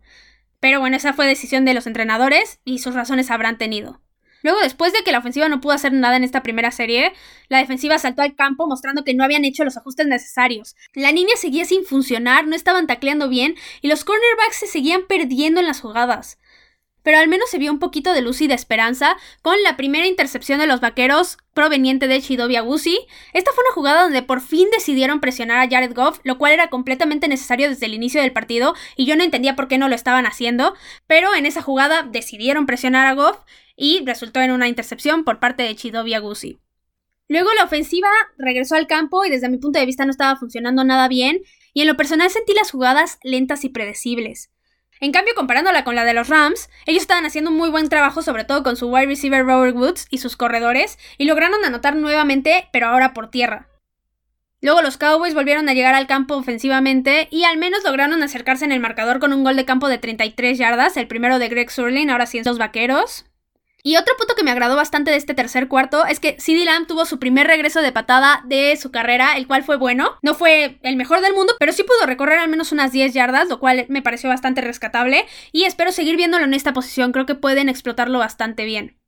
Pero 0.60 0.80
bueno, 0.80 0.96
esa 0.96 1.12
fue 1.12 1.26
decisión 1.26 1.64
de 1.64 1.74
los 1.74 1.86
entrenadores 1.86 2.60
y 2.64 2.78
sus 2.78 2.94
razones 2.94 3.30
habrán 3.30 3.58
tenido. 3.58 4.00
Luego, 4.42 4.60
después 4.60 4.92
de 4.92 5.02
que 5.04 5.12
la 5.12 5.18
ofensiva 5.18 5.48
no 5.48 5.60
pudo 5.60 5.72
hacer 5.72 5.92
nada 5.92 6.16
en 6.16 6.24
esta 6.24 6.42
primera 6.42 6.72
serie, 6.72 7.12
la 7.48 7.58
defensiva 7.58 7.98
saltó 7.98 8.22
al 8.22 8.34
campo 8.34 8.66
mostrando 8.66 9.04
que 9.04 9.14
no 9.14 9.22
habían 9.22 9.44
hecho 9.44 9.64
los 9.64 9.76
ajustes 9.76 10.06
necesarios. 10.06 10.74
La 10.94 11.12
línea 11.12 11.36
seguía 11.36 11.64
sin 11.64 11.84
funcionar, 11.84 12.46
no 12.46 12.56
estaban 12.56 12.88
tacleando 12.88 13.28
bien 13.28 13.54
y 13.82 13.88
los 13.88 14.04
cornerbacks 14.04 14.56
se 14.56 14.66
seguían 14.66 15.02
perdiendo 15.06 15.60
en 15.60 15.66
las 15.66 15.80
jugadas 15.80 16.38
pero 17.02 17.18
al 17.18 17.28
menos 17.28 17.50
se 17.50 17.58
vio 17.58 17.72
un 17.72 17.78
poquito 17.78 18.12
de 18.12 18.22
luz 18.22 18.40
y 18.40 18.46
de 18.46 18.54
esperanza 18.54 19.16
con 19.42 19.62
la 19.62 19.76
primera 19.76 20.06
intercepción 20.06 20.58
de 20.58 20.66
los 20.66 20.80
vaqueros 20.80 21.38
proveniente 21.54 22.08
de 22.08 22.20
Chidobe 22.20 22.56
Agusi. 22.56 22.98
Esta 23.32 23.52
fue 23.52 23.64
una 23.64 23.74
jugada 23.74 24.02
donde 24.02 24.22
por 24.22 24.40
fin 24.40 24.68
decidieron 24.70 25.20
presionar 25.20 25.58
a 25.58 25.68
Jared 25.68 25.94
Goff, 25.94 26.20
lo 26.24 26.38
cual 26.38 26.52
era 26.52 26.68
completamente 26.68 27.28
necesario 27.28 27.68
desde 27.68 27.86
el 27.86 27.94
inicio 27.94 28.20
del 28.20 28.32
partido 28.32 28.74
y 28.96 29.06
yo 29.06 29.16
no 29.16 29.24
entendía 29.24 29.56
por 29.56 29.68
qué 29.68 29.78
no 29.78 29.88
lo 29.88 29.94
estaban 29.94 30.26
haciendo, 30.26 30.74
pero 31.06 31.34
en 31.34 31.46
esa 31.46 31.62
jugada 31.62 32.02
decidieron 32.02 32.66
presionar 32.66 33.06
a 33.06 33.14
Goff 33.14 33.38
y 33.76 34.04
resultó 34.04 34.40
en 34.40 34.52
una 34.52 34.68
intercepción 34.68 35.24
por 35.24 35.40
parte 35.40 35.62
de 35.62 35.76
Chidobe 35.76 36.14
Agusi. 36.14 36.58
Luego 37.28 37.48
la 37.54 37.64
ofensiva 37.64 38.08
regresó 38.36 38.76
al 38.76 38.86
campo 38.86 39.24
y 39.24 39.30
desde 39.30 39.48
mi 39.48 39.56
punto 39.56 39.78
de 39.78 39.86
vista 39.86 40.04
no 40.04 40.10
estaba 40.10 40.36
funcionando 40.36 40.84
nada 40.84 41.08
bien 41.08 41.40
y 41.72 41.80
en 41.80 41.88
lo 41.88 41.96
personal 41.96 42.30
sentí 42.30 42.52
las 42.52 42.70
jugadas 42.70 43.18
lentas 43.22 43.64
y 43.64 43.70
predecibles. 43.70 44.50
En 45.02 45.10
cambio, 45.10 45.34
comparándola 45.34 45.82
con 45.82 45.96
la 45.96 46.04
de 46.04 46.14
los 46.14 46.28
Rams, 46.28 46.70
ellos 46.86 47.02
estaban 47.02 47.26
haciendo 47.26 47.50
un 47.50 47.56
muy 47.56 47.70
buen 47.70 47.88
trabajo, 47.88 48.22
sobre 48.22 48.44
todo 48.44 48.62
con 48.62 48.76
su 48.76 48.88
wide 48.88 49.06
receiver 49.06 49.44
Robert 49.44 49.74
Woods 49.74 50.06
y 50.10 50.18
sus 50.18 50.36
corredores, 50.36 50.96
y 51.18 51.24
lograron 51.24 51.64
anotar 51.64 51.96
nuevamente, 51.96 52.68
pero 52.72 52.86
ahora 52.86 53.12
por 53.12 53.28
tierra. 53.28 53.66
Luego 54.60 54.80
los 54.80 54.98
Cowboys 54.98 55.34
volvieron 55.34 55.68
a 55.68 55.74
llegar 55.74 55.96
al 55.96 56.06
campo 56.06 56.36
ofensivamente 56.36 57.26
y 57.32 57.42
al 57.42 57.56
menos 57.56 57.82
lograron 57.82 58.22
acercarse 58.22 58.64
en 58.64 58.70
el 58.70 58.78
marcador 58.78 59.18
con 59.18 59.32
un 59.32 59.42
gol 59.42 59.56
de 59.56 59.64
campo 59.64 59.88
de 59.88 59.98
33 59.98 60.56
yardas, 60.56 60.96
el 60.96 61.08
primero 61.08 61.40
de 61.40 61.48
Greg 61.48 61.72
Surlin, 61.72 62.08
ahora 62.08 62.26
sí 62.26 62.38
en 62.38 62.44
los 62.44 62.58
vaqueros. 62.58 63.24
Y 63.84 63.96
otro 63.96 64.14
punto 64.16 64.36
que 64.36 64.44
me 64.44 64.52
agradó 64.52 64.76
bastante 64.76 65.10
de 65.10 65.16
este 65.16 65.34
tercer 65.34 65.66
cuarto 65.66 66.06
es 66.06 66.20
que 66.20 66.36
CD 66.38 66.64
Lamb 66.64 66.86
tuvo 66.86 67.04
su 67.04 67.18
primer 67.18 67.48
regreso 67.48 67.82
de 67.82 67.90
patada 67.90 68.42
de 68.44 68.76
su 68.76 68.92
carrera, 68.92 69.36
el 69.36 69.48
cual 69.48 69.64
fue 69.64 69.76
bueno. 69.76 70.18
No 70.22 70.34
fue 70.34 70.78
el 70.82 70.94
mejor 70.94 71.20
del 71.20 71.34
mundo, 71.34 71.54
pero 71.58 71.72
sí 71.72 71.82
pudo 71.82 72.06
recorrer 72.06 72.38
al 72.38 72.48
menos 72.48 72.70
unas 72.70 72.92
10 72.92 73.12
yardas, 73.12 73.48
lo 73.48 73.58
cual 73.58 73.86
me 73.88 74.00
pareció 74.00 74.28
bastante 74.28 74.60
rescatable. 74.60 75.26
Y 75.50 75.64
espero 75.64 75.90
seguir 75.90 76.16
viéndolo 76.16 76.44
en 76.44 76.54
esta 76.54 76.72
posición, 76.72 77.10
creo 77.10 77.26
que 77.26 77.34
pueden 77.34 77.68
explotarlo 77.68 78.20
bastante 78.20 78.64
bien. 78.64 79.02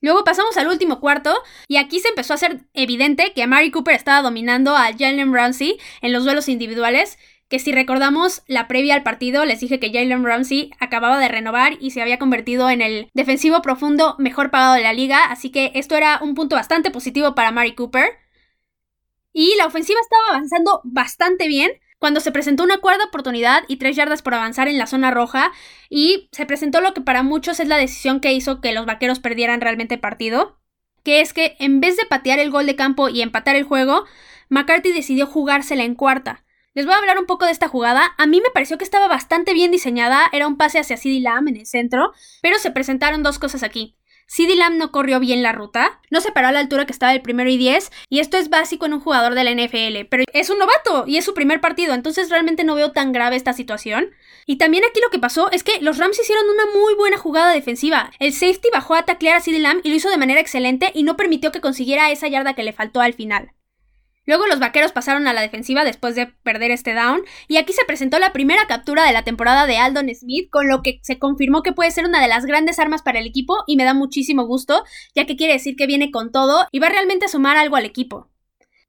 Luego 0.00 0.24
pasamos 0.24 0.56
al 0.58 0.68
último 0.68 1.00
cuarto 1.00 1.34
y 1.66 1.76
aquí 1.76 1.98
se 1.98 2.08
empezó 2.08 2.34
a 2.34 2.36
hacer 2.36 2.60
evidente 2.74 3.32
que 3.34 3.46
Mary 3.46 3.70
Cooper 3.70 3.94
estaba 3.94 4.20
dominando 4.20 4.76
a 4.76 4.90
Jalen 4.92 5.32
Ramsey 5.32 5.78
en 6.02 6.12
los 6.12 6.24
duelos 6.24 6.48
individuales 6.48 7.18
que 7.54 7.60
si 7.60 7.70
recordamos 7.70 8.42
la 8.48 8.66
previa 8.66 8.96
al 8.96 9.04
partido, 9.04 9.44
les 9.44 9.60
dije 9.60 9.78
que 9.78 9.92
Jalen 9.92 10.24
Ramsey 10.24 10.72
acababa 10.80 11.20
de 11.20 11.28
renovar 11.28 11.74
y 11.78 11.92
se 11.92 12.02
había 12.02 12.18
convertido 12.18 12.68
en 12.68 12.82
el 12.82 13.08
defensivo 13.14 13.62
profundo 13.62 14.16
mejor 14.18 14.50
pagado 14.50 14.74
de 14.74 14.82
la 14.82 14.92
liga, 14.92 15.26
así 15.26 15.52
que 15.52 15.70
esto 15.76 15.94
era 15.94 16.18
un 16.20 16.34
punto 16.34 16.56
bastante 16.56 16.90
positivo 16.90 17.36
para 17.36 17.52
Mari 17.52 17.76
Cooper. 17.76 18.10
Y 19.32 19.54
la 19.56 19.66
ofensiva 19.66 20.00
estaba 20.00 20.30
avanzando 20.30 20.80
bastante 20.82 21.46
bien 21.46 21.70
cuando 22.00 22.18
se 22.18 22.32
presentó 22.32 22.64
una 22.64 22.78
cuarta 22.78 23.04
oportunidad 23.04 23.62
y 23.68 23.76
tres 23.76 23.94
yardas 23.94 24.20
por 24.20 24.34
avanzar 24.34 24.66
en 24.66 24.76
la 24.76 24.88
zona 24.88 25.12
roja 25.12 25.52
y 25.88 26.28
se 26.32 26.46
presentó 26.46 26.80
lo 26.80 26.92
que 26.92 27.02
para 27.02 27.22
muchos 27.22 27.60
es 27.60 27.68
la 27.68 27.76
decisión 27.76 28.18
que 28.18 28.32
hizo 28.32 28.60
que 28.60 28.72
los 28.72 28.84
vaqueros 28.84 29.20
perdieran 29.20 29.60
realmente 29.60 29.94
el 29.94 30.00
partido, 30.00 30.58
que 31.04 31.20
es 31.20 31.32
que 31.32 31.54
en 31.60 31.80
vez 31.80 31.96
de 31.96 32.06
patear 32.06 32.40
el 32.40 32.50
gol 32.50 32.66
de 32.66 32.74
campo 32.74 33.08
y 33.08 33.22
empatar 33.22 33.54
el 33.54 33.62
juego, 33.62 34.06
McCarthy 34.48 34.90
decidió 34.90 35.28
jugársela 35.28 35.84
en 35.84 35.94
cuarta. 35.94 36.43
Les 36.74 36.86
voy 36.86 36.94
a 36.94 36.98
hablar 36.98 37.20
un 37.20 37.26
poco 37.26 37.44
de 37.44 37.52
esta 37.52 37.68
jugada. 37.68 38.14
A 38.18 38.26
mí 38.26 38.40
me 38.40 38.50
pareció 38.50 38.78
que 38.78 38.84
estaba 38.84 39.06
bastante 39.06 39.54
bien 39.54 39.70
diseñada. 39.70 40.28
Era 40.32 40.48
un 40.48 40.56
pase 40.56 40.80
hacia 40.80 40.96
CD 40.96 41.20
Lamb 41.20 41.46
en 41.46 41.56
el 41.56 41.66
centro. 41.66 42.12
Pero 42.42 42.58
se 42.58 42.72
presentaron 42.72 43.22
dos 43.22 43.38
cosas 43.38 43.62
aquí. 43.62 43.96
CD 44.26 44.56
Lamb 44.56 44.76
no 44.76 44.90
corrió 44.90 45.20
bien 45.20 45.42
la 45.42 45.52
ruta, 45.52 46.00
no 46.10 46.20
se 46.20 46.32
paró 46.32 46.48
a 46.48 46.52
la 46.52 46.60
altura 46.60 46.86
que 46.86 46.92
estaba 46.92 47.12
el 47.12 47.20
primero 47.20 47.50
y 47.50 47.58
10, 47.58 47.92
y 48.08 48.20
esto 48.20 48.38
es 48.38 48.48
básico 48.48 48.86
en 48.86 48.94
un 48.94 49.00
jugador 49.00 49.34
de 49.34 49.44
la 49.44 49.50
NFL, 49.52 50.06
pero 50.08 50.24
es 50.32 50.48
un 50.48 50.58
novato 50.58 51.04
y 51.06 51.18
es 51.18 51.26
su 51.26 51.34
primer 51.34 51.60
partido, 51.60 51.92
entonces 51.92 52.30
realmente 52.30 52.64
no 52.64 52.74
veo 52.74 52.92
tan 52.92 53.12
grave 53.12 53.36
esta 53.36 53.52
situación. 53.52 54.12
Y 54.46 54.56
también 54.56 54.82
aquí 54.84 54.98
lo 55.02 55.10
que 55.10 55.18
pasó 55.18 55.50
es 55.52 55.62
que 55.62 55.78
los 55.82 55.98
Rams 55.98 56.18
hicieron 56.18 56.46
una 56.48 56.64
muy 56.74 56.94
buena 56.94 57.18
jugada 57.18 57.52
defensiva. 57.52 58.12
El 58.18 58.32
safety 58.32 58.68
bajó 58.72 58.94
a 58.94 59.04
taclear 59.04 59.36
a 59.36 59.40
CD 59.40 59.58
Lamb 59.58 59.82
y 59.84 59.90
lo 59.90 59.96
hizo 59.96 60.08
de 60.08 60.16
manera 60.16 60.40
excelente 60.40 60.90
y 60.94 61.02
no 61.02 61.16
permitió 61.16 61.52
que 61.52 61.60
consiguiera 61.60 62.10
esa 62.10 62.28
yarda 62.28 62.54
que 62.54 62.64
le 62.64 62.72
faltó 62.72 63.02
al 63.02 63.12
final. 63.12 63.52
Luego 64.26 64.46
los 64.46 64.58
vaqueros 64.58 64.92
pasaron 64.92 65.26
a 65.26 65.32
la 65.32 65.42
defensiva 65.42 65.84
después 65.84 66.14
de 66.14 66.26
perder 66.26 66.70
este 66.70 66.94
down, 66.94 67.22
y 67.48 67.56
aquí 67.56 67.72
se 67.72 67.84
presentó 67.84 68.18
la 68.18 68.32
primera 68.32 68.66
captura 68.66 69.04
de 69.06 69.12
la 69.12 69.22
temporada 69.22 69.66
de 69.66 69.76
Aldon 69.76 70.14
Smith, 70.14 70.48
con 70.50 70.68
lo 70.68 70.82
que 70.82 70.98
se 71.02 71.18
confirmó 71.18 71.62
que 71.62 71.72
puede 71.72 71.90
ser 71.90 72.06
una 72.06 72.20
de 72.20 72.28
las 72.28 72.46
grandes 72.46 72.78
armas 72.78 73.02
para 73.02 73.18
el 73.18 73.26
equipo, 73.26 73.64
y 73.66 73.76
me 73.76 73.84
da 73.84 73.94
muchísimo 73.94 74.46
gusto, 74.46 74.84
ya 75.14 75.26
que 75.26 75.36
quiere 75.36 75.54
decir 75.54 75.76
que 75.76 75.86
viene 75.86 76.10
con 76.10 76.32
todo 76.32 76.66
y 76.72 76.78
va 76.78 76.88
realmente 76.88 77.26
a 77.26 77.28
sumar 77.28 77.56
algo 77.56 77.76
al 77.76 77.84
equipo. 77.84 78.30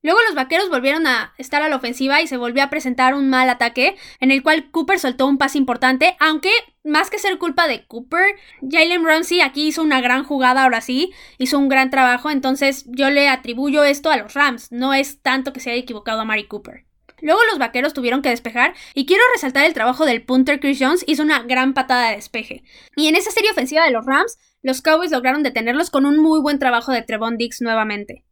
Luego 0.05 0.19
los 0.27 0.35
vaqueros 0.35 0.69
volvieron 0.69 1.07
a 1.07 1.33
estar 1.39 1.63
a 1.63 1.67
la 1.67 1.77
ofensiva 1.77 2.21
y 2.21 2.27
se 2.27 2.37
volvió 2.37 2.61
a 2.61 2.69
presentar 2.69 3.15
un 3.15 3.27
mal 3.27 3.49
ataque 3.49 3.95
en 4.19 4.29
el 4.29 4.43
cual 4.43 4.69
Cooper 4.69 4.99
soltó 4.99 5.25
un 5.25 5.39
pase 5.39 5.57
importante, 5.57 6.15
aunque 6.19 6.51
más 6.83 7.09
que 7.09 7.17
ser 7.17 7.39
culpa 7.39 7.67
de 7.67 7.87
Cooper, 7.87 8.35
Jalen 8.61 9.03
Ramsey 9.03 9.41
aquí 9.41 9.65
hizo 9.65 9.81
una 9.81 10.01
gran 10.01 10.23
jugada, 10.23 10.61
ahora 10.61 10.81
sí, 10.81 11.11
hizo 11.39 11.57
un 11.57 11.69
gran 11.69 11.89
trabajo, 11.89 12.29
entonces 12.29 12.85
yo 12.87 13.09
le 13.09 13.27
atribuyo 13.27 13.83
esto 13.83 14.11
a 14.11 14.17
los 14.17 14.35
Rams, 14.35 14.71
no 14.71 14.93
es 14.93 15.23
tanto 15.23 15.53
que 15.53 15.59
se 15.59 15.71
haya 15.71 15.81
equivocado 15.81 16.21
a 16.21 16.25
Mari 16.25 16.45
Cooper. 16.45 16.85
Luego 17.21 17.39
los 17.49 17.57
vaqueros 17.57 17.95
tuvieron 17.95 18.21
que 18.21 18.29
despejar 18.29 18.75
y 18.93 19.07
quiero 19.07 19.23
resaltar 19.33 19.65
el 19.65 19.73
trabajo 19.73 20.05
del 20.05 20.23
punter 20.23 20.59
Chris 20.59 20.77
Jones, 20.79 21.03
hizo 21.07 21.23
una 21.23 21.41
gran 21.41 21.73
patada 21.73 22.09
de 22.09 22.17
despeje. 22.17 22.63
Y 22.95 23.07
en 23.07 23.15
esa 23.15 23.31
serie 23.31 23.49
ofensiva 23.49 23.83
de 23.83 23.91
los 23.91 24.05
Rams, 24.05 24.37
los 24.61 24.83
Cowboys 24.83 25.09
lograron 25.09 25.41
detenerlos 25.41 25.89
con 25.89 26.05
un 26.05 26.19
muy 26.19 26.41
buen 26.41 26.59
trabajo 26.59 26.91
de 26.91 27.01
Trevon 27.01 27.37
Dix 27.37 27.61
nuevamente. 27.61 28.24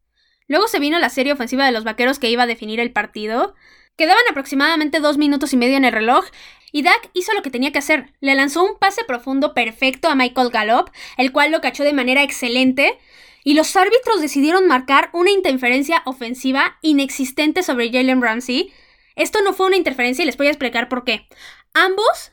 Luego 0.47 0.67
se 0.67 0.79
vino 0.79 0.99
la 0.99 1.09
serie 1.09 1.33
ofensiva 1.33 1.65
de 1.65 1.71
los 1.71 1.83
vaqueros 1.83 2.19
que 2.19 2.29
iba 2.29 2.43
a 2.43 2.47
definir 2.47 2.79
el 2.79 2.91
partido. 2.91 3.55
Quedaban 3.95 4.23
aproximadamente 4.29 4.99
dos 4.99 5.17
minutos 5.17 5.53
y 5.53 5.57
medio 5.57 5.77
en 5.77 5.85
el 5.85 5.93
reloj 5.93 6.25
y 6.71 6.81
Dak 6.81 7.11
hizo 7.13 7.33
lo 7.33 7.43
que 7.43 7.51
tenía 7.51 7.71
que 7.71 7.79
hacer. 7.79 8.11
Le 8.19 8.33
lanzó 8.33 8.63
un 8.63 8.77
pase 8.79 9.03
profundo 9.05 9.53
perfecto 9.53 10.09
a 10.09 10.15
Michael 10.15 10.49
Gallup, 10.49 10.89
el 11.17 11.31
cual 11.31 11.51
lo 11.51 11.61
cachó 11.61 11.83
de 11.83 11.93
manera 11.93 12.23
excelente. 12.23 12.97
Y 13.43 13.53
los 13.53 13.75
árbitros 13.75 14.21
decidieron 14.21 14.67
marcar 14.67 15.09
una 15.13 15.29
interferencia 15.29 16.01
ofensiva 16.05 16.77
inexistente 16.81 17.61
sobre 17.61 17.91
Jalen 17.91 18.21
Ramsey. 18.21 18.73
Esto 19.15 19.41
no 19.43 19.53
fue 19.53 19.67
una 19.67 19.77
interferencia 19.77 20.23
y 20.23 20.25
les 20.25 20.37
voy 20.37 20.47
a 20.47 20.49
explicar 20.49 20.89
por 20.89 21.03
qué. 21.03 21.27
Ambos 21.73 22.31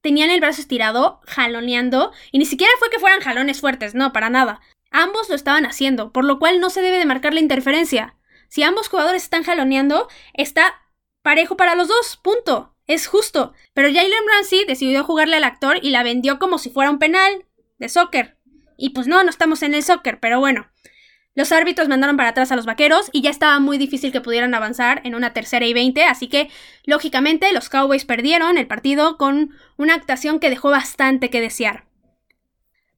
tenían 0.00 0.30
el 0.30 0.40
brazo 0.40 0.60
estirado, 0.60 1.20
jaloneando, 1.26 2.12
y 2.30 2.38
ni 2.38 2.44
siquiera 2.44 2.72
fue 2.78 2.90
que 2.90 2.98
fueran 2.98 3.20
jalones 3.20 3.60
fuertes, 3.60 3.94
no, 3.94 4.12
para 4.12 4.30
nada. 4.30 4.60
Ambos 4.96 5.28
lo 5.28 5.34
estaban 5.34 5.66
haciendo, 5.66 6.12
por 6.12 6.24
lo 6.24 6.38
cual 6.38 6.60
no 6.60 6.70
se 6.70 6.80
debe 6.80 6.98
de 6.98 7.04
marcar 7.04 7.34
la 7.34 7.40
interferencia. 7.40 8.14
Si 8.48 8.62
ambos 8.62 8.88
jugadores 8.88 9.24
están 9.24 9.42
jaloneando, 9.42 10.06
está 10.34 10.82
parejo 11.20 11.56
para 11.56 11.74
los 11.74 11.88
dos, 11.88 12.16
punto. 12.22 12.76
Es 12.86 13.08
justo. 13.08 13.54
Pero 13.72 13.88
Jalen 13.88 14.12
Ramsey 14.32 14.64
decidió 14.68 15.02
jugarle 15.02 15.34
al 15.34 15.42
actor 15.42 15.80
y 15.82 15.90
la 15.90 16.04
vendió 16.04 16.38
como 16.38 16.58
si 16.58 16.70
fuera 16.70 16.92
un 16.92 17.00
penal 17.00 17.44
de 17.78 17.88
soccer. 17.88 18.38
Y 18.76 18.90
pues 18.90 19.08
no, 19.08 19.24
no 19.24 19.30
estamos 19.30 19.64
en 19.64 19.74
el 19.74 19.82
soccer, 19.82 20.20
pero 20.20 20.38
bueno. 20.38 20.70
Los 21.34 21.50
árbitros 21.50 21.88
mandaron 21.88 22.16
para 22.16 22.28
atrás 22.28 22.52
a 22.52 22.56
los 22.56 22.64
vaqueros 22.64 23.10
y 23.12 23.20
ya 23.20 23.30
estaba 23.30 23.58
muy 23.58 23.78
difícil 23.78 24.12
que 24.12 24.20
pudieran 24.20 24.54
avanzar 24.54 25.00
en 25.02 25.16
una 25.16 25.32
tercera 25.32 25.66
y 25.66 25.74
veinte, 25.74 26.04
así 26.04 26.28
que 26.28 26.50
lógicamente 26.84 27.52
los 27.52 27.68
Cowboys 27.68 28.04
perdieron 28.04 28.58
el 28.58 28.68
partido 28.68 29.18
con 29.18 29.50
una 29.76 29.94
actuación 29.94 30.38
que 30.38 30.50
dejó 30.50 30.70
bastante 30.70 31.30
que 31.30 31.40
desear. 31.40 31.88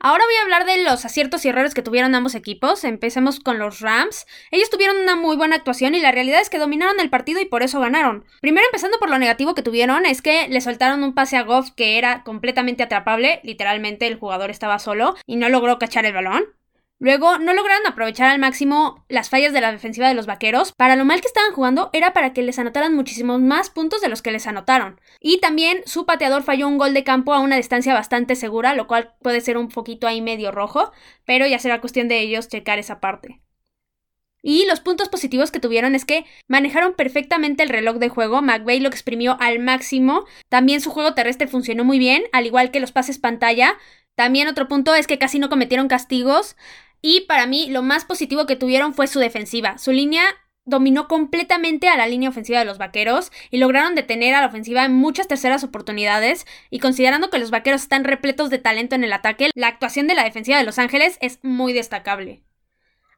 Ahora 0.09 0.23
voy 0.25 0.37
a 0.37 0.43
hablar 0.43 0.67
de 0.67 0.85
los 0.85 1.05
aciertos 1.05 1.45
y 1.45 1.49
errores 1.49 1.75
que 1.75 1.83
tuvieron 1.83 2.15
ambos 2.15 2.37
equipos. 2.37 2.85
Empecemos 2.85 3.41
con 3.41 3.59
los 3.59 3.81
Rams. 3.81 4.25
Ellos 4.53 4.71
tuvieron 4.71 4.99
una 4.99 5.17
muy 5.17 5.35
buena 5.35 5.57
actuación 5.57 5.97
y 5.97 6.01
la 6.01 6.13
realidad 6.13 6.41
es 6.41 6.49
que 6.49 6.61
dominaron 6.61 7.01
el 7.01 7.11
partido 7.11 7.41
y 7.41 7.47
por 7.47 7.65
eso 7.65 7.81
ganaron. 7.81 8.25
Primero 8.41 8.65
empezando 8.69 9.01
por 9.01 9.11
lo 9.11 9.19
negativo 9.19 9.57
que 9.57 9.63
tuvieron 9.63 10.07
es 10.07 10.23
que 10.23 10.47
le 10.47 10.61
soltaron 10.61 11.03
un 11.03 11.13
pase 11.13 11.37
a 11.37 11.43
Goff 11.43 11.73
que 11.73 11.99
era 11.99 12.23
completamente 12.23 12.85
atrapable, 12.85 13.41
literalmente 13.43 14.07
el 14.07 14.15
jugador 14.15 14.51
estaba 14.51 14.79
solo 14.79 15.17
y 15.27 15.35
no 15.35 15.49
logró 15.49 15.81
cachar 15.81 16.07
el 16.07 16.13
balón. 16.13 16.45
Luego, 16.99 17.39
no 17.39 17.53
lograron 17.53 17.87
aprovechar 17.87 18.29
al 18.29 18.39
máximo 18.39 19.05
las 19.09 19.29
fallas 19.29 19.53
de 19.53 19.61
la 19.61 19.71
defensiva 19.71 20.09
de 20.09 20.15
los 20.15 20.25
vaqueros. 20.25 20.73
Para 20.73 20.97
lo 20.97 21.05
mal 21.05 21.21
que 21.21 21.27
estaban 21.27 21.53
jugando, 21.53 21.91
era 21.93 22.15
para 22.15 22.33
que 22.33 22.43
les 22.43 22.59
anotaran 22.59 22.95
muchísimos 22.95 23.41
más 23.41 23.69
puntos 23.69 24.01
de 24.01 24.09
los 24.09 24.23
que 24.23 24.33
les 24.33 24.47
anotaron. 24.47 24.99
Y 25.21 25.39
también 25.41 25.83
su 25.85 26.07
pateador 26.07 26.43
falló 26.43 26.67
un 26.67 26.79
gol 26.79 26.95
de 26.95 27.05
campo 27.05 27.35
a 27.35 27.41
una 27.41 27.57
distancia 27.57 27.93
bastante 27.93 28.35
segura, 28.35 28.75
lo 28.75 28.87
cual 28.87 29.13
puede 29.21 29.43
ser 29.43 29.59
un 29.59 29.69
poquito 29.69 30.07
ahí 30.07 30.23
medio 30.23 30.53
rojo, 30.53 30.91
pero 31.27 31.47
ya 31.47 31.59
será 31.59 31.83
cuestión 31.83 32.09
de 32.09 32.21
ellos 32.21 32.49
checar 32.49 32.79
esa 32.79 32.99
parte. 32.99 33.43
Y 34.43 34.65
los 34.67 34.81
puntos 34.81 35.09
positivos 35.09 35.51
que 35.51 35.61
tuvieron 35.61 35.95
es 35.95 36.05
que 36.05 36.25
manejaron 36.47 36.95
perfectamente 36.95 37.63
el 37.63 37.69
reloj 37.69 37.97
de 37.97 38.09
juego, 38.09 38.43
McVeigh 38.43 38.81
lo 38.81 38.89
exprimió 38.89 39.37
al 39.41 39.59
máximo, 39.59 40.25
también 40.49 40.81
su 40.81 40.91
juego 40.91 41.15
terrestre 41.15 41.49
funcionó 41.49 41.85
muy 41.85 41.99
bien, 41.99 42.23
al 42.33 42.47
igual 42.47 42.71
que 42.71 42.81
los 42.81 42.93
pases 42.93 43.19
pantalla. 43.19 43.75
También 44.15 44.49
otro 44.49 44.69
punto 44.69 44.95
es 44.95 45.07
que 45.07 45.19
casi 45.19 45.39
no 45.39 45.51
cometieron 45.51 45.89
castigos, 45.89 46.57
y 47.09 47.21
para 47.21 47.47
mí 47.47 47.69
lo 47.71 47.85
más 47.85 48.05
positivo 48.05 48.47
que 48.47 48.57
tuvieron 48.57 48.93
fue 48.93 49.07
su 49.07 49.21
defensiva. 49.21 49.79
Su 49.79 49.93
línea 49.93 50.25
dominó 50.65 51.07
completamente 51.07 51.87
a 51.87 51.97
la 51.97 52.09
línea 52.09 52.31
ofensiva 52.31 52.59
de 52.59 52.65
los 52.65 52.79
Vaqueros 52.79 53.31
y 53.49 53.59
lograron 53.59 53.95
detener 53.95 54.35
a 54.35 54.41
la 54.41 54.49
ofensiva 54.49 54.85
en 54.85 54.93
muchas 54.93 55.29
terceras 55.29 55.63
oportunidades 55.63 56.47
y 56.69 56.81
considerando 56.81 57.31
que 57.31 57.39
los 57.39 57.53
Vaqueros 57.53 57.83
están 57.83 58.03
repletos 58.03 58.51
de 58.51 58.59
talento 58.59 58.97
en 58.97 59.05
el 59.05 59.13
ataque, 59.13 59.51
la 59.55 59.69
actuación 59.69 60.09
de 60.09 60.17
la 60.17 60.25
defensiva 60.25 60.59
de 60.59 60.65
Los 60.65 60.81
Ángeles 60.81 61.17
es 61.21 61.39
muy 61.45 61.73
destacable. 61.73 62.43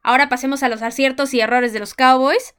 Ahora 0.03 0.29
pasemos 0.29 0.61
a 0.61 0.69
los 0.69 0.83
aciertos 0.83 1.33
y 1.33 1.41
errores 1.41 1.73
de 1.73 1.79
los 1.79 1.95
Cowboys. 1.95 2.53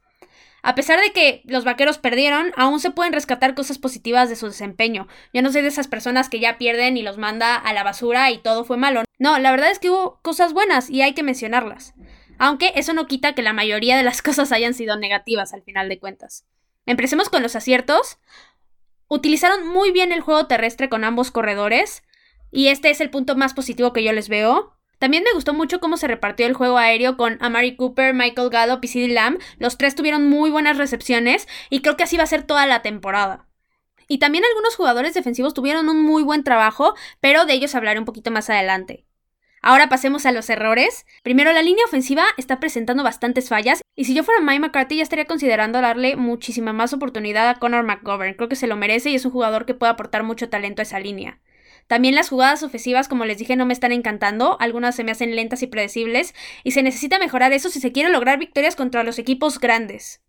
A 0.63 0.75
pesar 0.75 0.99
de 0.99 1.11
que 1.11 1.41
los 1.45 1.63
vaqueros 1.63 1.97
perdieron, 1.97 2.51
aún 2.55 2.79
se 2.79 2.91
pueden 2.91 3.13
rescatar 3.13 3.55
cosas 3.55 3.79
positivas 3.79 4.29
de 4.29 4.35
su 4.35 4.47
desempeño. 4.47 5.07
Yo 5.33 5.41
no 5.41 5.51
soy 5.51 5.61
de 5.61 5.69
esas 5.69 5.87
personas 5.87 6.29
que 6.29 6.39
ya 6.39 6.57
pierden 6.57 6.97
y 6.97 7.01
los 7.01 7.17
manda 7.17 7.55
a 7.55 7.73
la 7.73 7.83
basura 7.83 8.29
y 8.31 8.37
todo 8.37 8.63
fue 8.63 8.77
malo. 8.77 9.03
No, 9.17 9.39
la 9.39 9.51
verdad 9.51 9.71
es 9.71 9.79
que 9.79 9.89
hubo 9.89 10.19
cosas 10.21 10.53
buenas 10.53 10.89
y 10.89 11.01
hay 11.01 11.13
que 11.13 11.23
mencionarlas. 11.23 11.93
Aunque 12.37 12.73
eso 12.75 12.93
no 12.93 13.07
quita 13.07 13.33
que 13.33 13.41
la 13.41 13.53
mayoría 13.53 13.97
de 13.97 14.03
las 14.03 14.21
cosas 14.23 14.51
hayan 14.51 14.73
sido 14.73 14.97
negativas 14.97 15.53
al 15.53 15.63
final 15.63 15.89
de 15.89 15.99
cuentas. 15.99 16.45
Empecemos 16.85 17.29
con 17.29 17.43
los 17.43 17.55
aciertos. 17.55 18.19
Utilizaron 19.07 19.67
muy 19.67 19.91
bien 19.91 20.11
el 20.11 20.21
juego 20.21 20.47
terrestre 20.47 20.89
con 20.89 21.03
ambos 21.03 21.31
corredores. 21.31 22.03
Y 22.51 22.67
este 22.67 22.89
es 22.89 23.01
el 23.01 23.09
punto 23.09 23.35
más 23.35 23.53
positivo 23.53 23.93
que 23.93 24.03
yo 24.03 24.11
les 24.11 24.29
veo. 24.29 24.75
También 25.01 25.23
me 25.23 25.33
gustó 25.33 25.55
mucho 25.55 25.79
cómo 25.79 25.97
se 25.97 26.07
repartió 26.07 26.45
el 26.45 26.53
juego 26.53 26.77
aéreo 26.77 27.17
con 27.17 27.39
Amari 27.41 27.75
Cooper, 27.75 28.13
Michael 28.13 28.51
Gallup 28.51 28.85
y 28.85 28.87
CeeDee 28.87 29.15
Lamb. 29.15 29.39
Los 29.57 29.79
tres 29.79 29.95
tuvieron 29.95 30.29
muy 30.29 30.51
buenas 30.51 30.77
recepciones 30.77 31.47
y 31.71 31.81
creo 31.81 31.97
que 31.97 32.03
así 32.03 32.17
va 32.17 32.23
a 32.23 32.27
ser 32.27 32.43
toda 32.43 32.67
la 32.67 32.83
temporada. 32.83 33.47
Y 34.07 34.19
también 34.19 34.43
algunos 34.45 34.75
jugadores 34.75 35.15
defensivos 35.15 35.55
tuvieron 35.55 35.89
un 35.89 36.03
muy 36.03 36.21
buen 36.21 36.43
trabajo, 36.43 36.93
pero 37.19 37.45
de 37.45 37.53
ellos 37.53 37.73
hablaré 37.73 37.97
un 37.97 38.05
poquito 38.05 38.29
más 38.29 38.51
adelante. 38.51 39.07
Ahora 39.63 39.89
pasemos 39.89 40.27
a 40.27 40.31
los 40.31 40.47
errores. 40.51 41.07
Primero, 41.23 41.51
la 41.51 41.63
línea 41.63 41.85
ofensiva 41.85 42.25
está 42.37 42.59
presentando 42.59 43.03
bastantes 43.03 43.49
fallas 43.49 43.81
y 43.95 44.05
si 44.05 44.13
yo 44.13 44.23
fuera 44.23 44.39
Mike 44.41 44.59
McCarthy 44.59 44.97
ya 44.97 45.03
estaría 45.03 45.25
considerando 45.25 45.81
darle 45.81 46.15
muchísima 46.15 46.73
más 46.73 46.93
oportunidad 46.93 47.49
a 47.49 47.55
Connor 47.55 47.83
McGovern. 47.83 48.35
Creo 48.35 48.49
que 48.49 48.55
se 48.55 48.67
lo 48.67 48.75
merece 48.75 49.09
y 49.09 49.15
es 49.15 49.25
un 49.25 49.31
jugador 49.31 49.65
que 49.65 49.73
puede 49.73 49.93
aportar 49.93 50.21
mucho 50.21 50.47
talento 50.47 50.83
a 50.83 50.83
esa 50.83 50.99
línea. 50.99 51.41
También 51.87 52.15
las 52.15 52.29
jugadas 52.29 52.63
ofensivas, 52.63 53.07
como 53.07 53.25
les 53.25 53.37
dije, 53.37 53.55
no 53.55 53.65
me 53.65 53.73
están 53.73 53.91
encantando. 53.91 54.57
Algunas 54.59 54.95
se 54.95 55.03
me 55.03 55.11
hacen 55.11 55.35
lentas 55.35 55.61
y 55.61 55.67
predecibles. 55.67 56.33
Y 56.63 56.71
se 56.71 56.83
necesita 56.83 57.19
mejorar 57.19 57.53
eso 57.53 57.69
si 57.69 57.79
se 57.79 57.91
quiere 57.91 58.09
lograr 58.09 58.39
victorias 58.39 58.75
contra 58.75 59.03
los 59.03 59.19
equipos 59.19 59.59
grandes. 59.59 60.21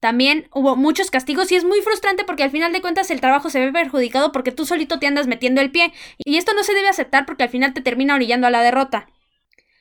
También 0.00 0.48
hubo 0.52 0.74
muchos 0.74 1.12
castigos 1.12 1.52
y 1.52 1.54
es 1.54 1.64
muy 1.64 1.80
frustrante 1.80 2.24
porque 2.24 2.42
al 2.42 2.50
final 2.50 2.72
de 2.72 2.80
cuentas 2.80 3.10
el 3.12 3.20
trabajo 3.20 3.50
se 3.50 3.60
ve 3.60 3.72
perjudicado 3.72 4.32
porque 4.32 4.50
tú 4.50 4.66
solito 4.66 4.98
te 4.98 5.06
andas 5.06 5.28
metiendo 5.28 5.60
el 5.60 5.70
pie. 5.70 5.92
Y 6.18 6.38
esto 6.38 6.54
no 6.54 6.64
se 6.64 6.74
debe 6.74 6.88
aceptar 6.88 7.24
porque 7.24 7.44
al 7.44 7.50
final 7.50 7.72
te 7.72 7.82
termina 7.82 8.16
orillando 8.16 8.48
a 8.48 8.50
la 8.50 8.62
derrota. 8.62 9.06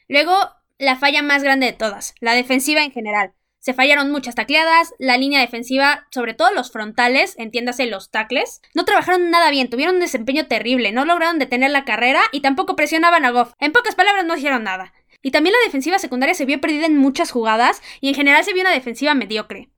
Luego, 0.08 0.36
la 0.78 0.96
falla 0.96 1.24
más 1.24 1.42
grande 1.42 1.66
de 1.66 1.74
todas, 1.74 2.14
la 2.20 2.34
defensiva 2.34 2.84
en 2.84 2.92
general. 2.92 3.34
Se 3.62 3.76
fallaron 3.76 4.10
muchas 4.10 4.34
tacleadas, 4.34 4.96
la 4.98 5.18
línea 5.18 5.40
defensiva, 5.40 6.08
sobre 6.10 6.34
todo 6.34 6.52
los 6.52 6.72
frontales, 6.72 7.36
entiéndase 7.38 7.86
los 7.86 8.10
tacles, 8.10 8.60
no 8.74 8.86
trabajaron 8.86 9.30
nada 9.30 9.52
bien, 9.52 9.70
tuvieron 9.70 9.96
un 9.96 10.02
desempeño 10.02 10.48
terrible, 10.48 10.92
no 10.92 11.06
lograron 11.06 11.38
detener 11.38 11.70
la 11.70 11.86
carrera 11.86 12.22
y 12.32 12.42
tampoco 12.42 12.76
presionaban 12.76 13.24
a 13.24 13.30
Goff. 13.30 13.54
En 13.60 13.72
pocas 13.72 13.94
palabras 13.94 14.26
no 14.26 14.36
hicieron 14.36 14.64
nada. 14.64 14.94
Y 15.22 15.30
también 15.30 15.54
la 15.54 15.66
defensiva 15.66 16.00
secundaria 16.00 16.34
se 16.34 16.46
vio 16.46 16.60
perdida 16.60 16.88
en 16.88 16.98
muchas 16.98 17.30
jugadas 17.30 17.84
y 18.00 18.10
en 18.10 18.16
general 18.16 18.44
se 18.44 18.54
vio 18.54 18.64
una 18.64 18.74
defensiva 18.74 19.14
mediocre. 19.14 19.70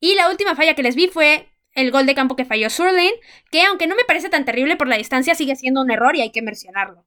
Y 0.00 0.16
la 0.16 0.28
última 0.30 0.56
falla 0.56 0.74
que 0.74 0.82
les 0.82 0.96
vi 0.96 1.06
fue 1.06 1.48
el 1.74 1.92
gol 1.92 2.06
de 2.06 2.16
campo 2.16 2.34
que 2.34 2.44
falló 2.44 2.70
Surlin, 2.70 3.12
que 3.52 3.62
aunque 3.62 3.86
no 3.86 3.94
me 3.94 4.04
parece 4.04 4.28
tan 4.30 4.46
terrible 4.46 4.74
por 4.74 4.88
la 4.88 4.96
distancia, 4.96 5.36
sigue 5.36 5.54
siendo 5.54 5.80
un 5.80 5.92
error 5.92 6.16
y 6.16 6.22
hay 6.22 6.32
que 6.32 6.42
mencionarlo. 6.42 7.06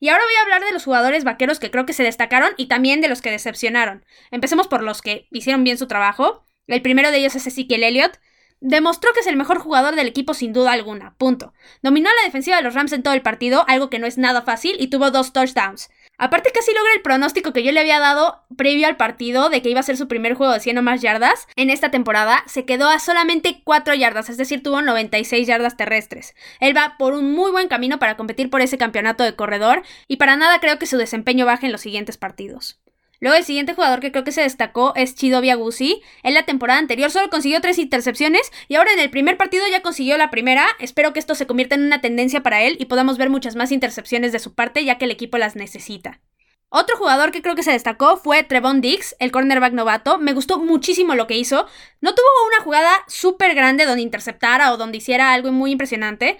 Y 0.00 0.08
ahora 0.08 0.24
voy 0.24 0.34
a 0.34 0.42
hablar 0.42 0.64
de 0.64 0.72
los 0.72 0.84
jugadores 0.84 1.24
vaqueros 1.24 1.58
que 1.58 1.70
creo 1.70 1.86
que 1.86 1.92
se 1.92 2.04
destacaron 2.04 2.50
y 2.56 2.66
también 2.66 3.00
de 3.00 3.08
los 3.08 3.20
que 3.20 3.30
decepcionaron. 3.30 4.04
Empecemos 4.30 4.68
por 4.68 4.82
los 4.82 5.02
que 5.02 5.26
hicieron 5.30 5.64
bien 5.64 5.78
su 5.78 5.88
trabajo. 5.88 6.44
El 6.66 6.82
primero 6.82 7.10
de 7.10 7.18
ellos 7.18 7.34
es 7.34 7.46
Ezekiel 7.46 7.82
Elliott. 7.82 8.18
Demostró 8.60 9.12
que 9.12 9.20
es 9.20 9.26
el 9.26 9.36
mejor 9.36 9.58
jugador 9.58 9.94
del 9.94 10.08
equipo 10.08 10.34
sin 10.34 10.52
duda 10.52 10.72
alguna. 10.72 11.14
Punto. 11.16 11.52
Dominó 11.82 12.10
la 12.10 12.26
defensiva 12.26 12.56
de 12.56 12.62
los 12.62 12.74
Rams 12.74 12.92
en 12.92 13.02
todo 13.02 13.14
el 13.14 13.22
partido, 13.22 13.64
algo 13.68 13.88
que 13.90 13.98
no 13.98 14.06
es 14.06 14.18
nada 14.18 14.42
fácil, 14.42 14.76
y 14.80 14.88
tuvo 14.88 15.10
dos 15.10 15.32
touchdowns. 15.32 15.90
Aparte 16.18 16.50
casi 16.52 16.72
logra 16.74 16.92
el 16.96 17.02
pronóstico 17.02 17.52
que 17.52 17.62
yo 17.62 17.70
le 17.70 17.78
había 17.78 18.00
dado 18.00 18.42
previo 18.56 18.88
al 18.88 18.96
partido 18.96 19.50
de 19.50 19.62
que 19.62 19.70
iba 19.70 19.78
a 19.78 19.84
ser 19.84 19.96
su 19.96 20.08
primer 20.08 20.34
juego 20.34 20.52
de 20.52 20.58
100 20.58 20.78
o 20.78 20.82
más 20.82 21.00
yardas. 21.00 21.46
En 21.54 21.70
esta 21.70 21.92
temporada 21.92 22.42
se 22.46 22.64
quedó 22.64 22.88
a 22.88 22.98
solamente 22.98 23.62
4 23.62 23.94
yardas, 23.94 24.28
es 24.28 24.36
decir, 24.36 24.60
tuvo 24.60 24.82
96 24.82 25.46
yardas 25.46 25.76
terrestres. 25.76 26.34
Él 26.58 26.76
va 26.76 26.96
por 26.98 27.14
un 27.14 27.32
muy 27.32 27.52
buen 27.52 27.68
camino 27.68 28.00
para 28.00 28.16
competir 28.16 28.50
por 28.50 28.60
ese 28.60 28.78
campeonato 28.78 29.22
de 29.22 29.36
corredor 29.36 29.84
y 30.08 30.16
para 30.16 30.34
nada 30.34 30.58
creo 30.58 30.78
que 30.80 30.86
su 30.86 30.98
desempeño 30.98 31.46
baje 31.46 31.66
en 31.66 31.72
los 31.72 31.82
siguientes 31.82 32.16
partidos. 32.16 32.80
Luego 33.20 33.36
el 33.36 33.44
siguiente 33.44 33.74
jugador 33.74 34.00
que 34.00 34.12
creo 34.12 34.24
que 34.24 34.32
se 34.32 34.42
destacó 34.42 34.92
es 34.94 35.14
Chido 35.14 35.40
Biagusi. 35.40 36.02
En 36.22 36.34
la 36.34 36.44
temporada 36.44 36.78
anterior 36.78 37.10
solo 37.10 37.30
consiguió 37.30 37.60
tres 37.60 37.78
intercepciones 37.78 38.52
y 38.68 38.76
ahora 38.76 38.92
en 38.92 39.00
el 39.00 39.10
primer 39.10 39.36
partido 39.36 39.64
ya 39.70 39.82
consiguió 39.82 40.16
la 40.16 40.30
primera. 40.30 40.66
Espero 40.78 41.12
que 41.12 41.18
esto 41.18 41.34
se 41.34 41.46
convierta 41.46 41.74
en 41.74 41.84
una 41.84 42.00
tendencia 42.00 42.42
para 42.42 42.62
él 42.62 42.76
y 42.78 42.84
podamos 42.84 43.18
ver 43.18 43.30
muchas 43.30 43.56
más 43.56 43.72
intercepciones 43.72 44.32
de 44.32 44.38
su 44.38 44.54
parte 44.54 44.84
ya 44.84 44.98
que 44.98 45.06
el 45.06 45.10
equipo 45.10 45.36
las 45.38 45.56
necesita. 45.56 46.20
Otro 46.70 46.98
jugador 46.98 47.32
que 47.32 47.40
creo 47.40 47.54
que 47.54 47.62
se 47.62 47.72
destacó 47.72 48.18
fue 48.18 48.42
Trevon 48.42 48.82
Dix, 48.82 49.16
el 49.20 49.32
cornerback 49.32 49.72
novato. 49.72 50.18
Me 50.18 50.34
gustó 50.34 50.58
muchísimo 50.58 51.14
lo 51.14 51.26
que 51.26 51.38
hizo. 51.38 51.66
No 52.02 52.14
tuvo 52.14 52.26
una 52.46 52.62
jugada 52.62 52.92
súper 53.06 53.54
grande 53.54 53.86
donde 53.86 54.02
interceptara 54.02 54.72
o 54.72 54.76
donde 54.76 54.98
hiciera 54.98 55.32
algo 55.32 55.50
muy 55.50 55.72
impresionante, 55.72 56.38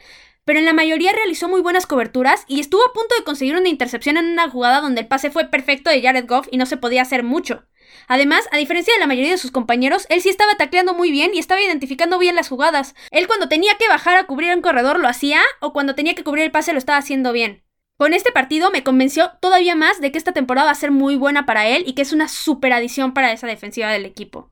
pero 0.48 0.60
en 0.60 0.64
la 0.64 0.72
mayoría 0.72 1.12
realizó 1.12 1.46
muy 1.46 1.60
buenas 1.60 1.86
coberturas 1.86 2.46
y 2.48 2.58
estuvo 2.58 2.80
a 2.80 2.94
punto 2.94 3.14
de 3.14 3.22
conseguir 3.22 3.54
una 3.54 3.68
intercepción 3.68 4.16
en 4.16 4.24
una 4.24 4.48
jugada 4.48 4.80
donde 4.80 5.02
el 5.02 5.06
pase 5.06 5.30
fue 5.30 5.50
perfecto 5.50 5.90
de 5.90 6.00
Jared 6.00 6.26
Goff 6.26 6.48
y 6.50 6.56
no 6.56 6.64
se 6.64 6.78
podía 6.78 7.02
hacer 7.02 7.22
mucho. 7.22 7.66
Además, 8.06 8.48
a 8.50 8.56
diferencia 8.56 8.94
de 8.94 9.00
la 9.00 9.06
mayoría 9.06 9.32
de 9.32 9.36
sus 9.36 9.50
compañeros, 9.50 10.06
él 10.08 10.22
sí 10.22 10.30
estaba 10.30 10.54
tacleando 10.54 10.94
muy 10.94 11.10
bien 11.10 11.34
y 11.34 11.38
estaba 11.38 11.60
identificando 11.60 12.18
bien 12.18 12.34
las 12.34 12.48
jugadas. 12.48 12.94
Él 13.10 13.26
cuando 13.26 13.50
tenía 13.50 13.74
que 13.74 13.88
bajar 13.88 14.16
a 14.16 14.24
cubrir 14.24 14.54
un 14.54 14.62
corredor 14.62 14.98
lo 15.00 15.08
hacía 15.08 15.42
o 15.60 15.74
cuando 15.74 15.94
tenía 15.94 16.14
que 16.14 16.24
cubrir 16.24 16.44
el 16.44 16.50
pase 16.50 16.72
lo 16.72 16.78
estaba 16.78 16.96
haciendo 16.98 17.32
bien. 17.32 17.62
Con 17.98 18.14
este 18.14 18.32
partido 18.32 18.70
me 18.70 18.82
convenció 18.82 19.32
todavía 19.42 19.74
más 19.74 20.00
de 20.00 20.12
que 20.12 20.16
esta 20.16 20.32
temporada 20.32 20.68
va 20.68 20.72
a 20.72 20.76
ser 20.76 20.92
muy 20.92 21.16
buena 21.16 21.44
para 21.44 21.68
él 21.68 21.84
y 21.86 21.92
que 21.92 22.00
es 22.00 22.14
una 22.14 22.26
super 22.26 22.72
adición 22.72 23.12
para 23.12 23.32
esa 23.32 23.46
defensiva 23.46 23.90
del 23.90 24.06
equipo. 24.06 24.50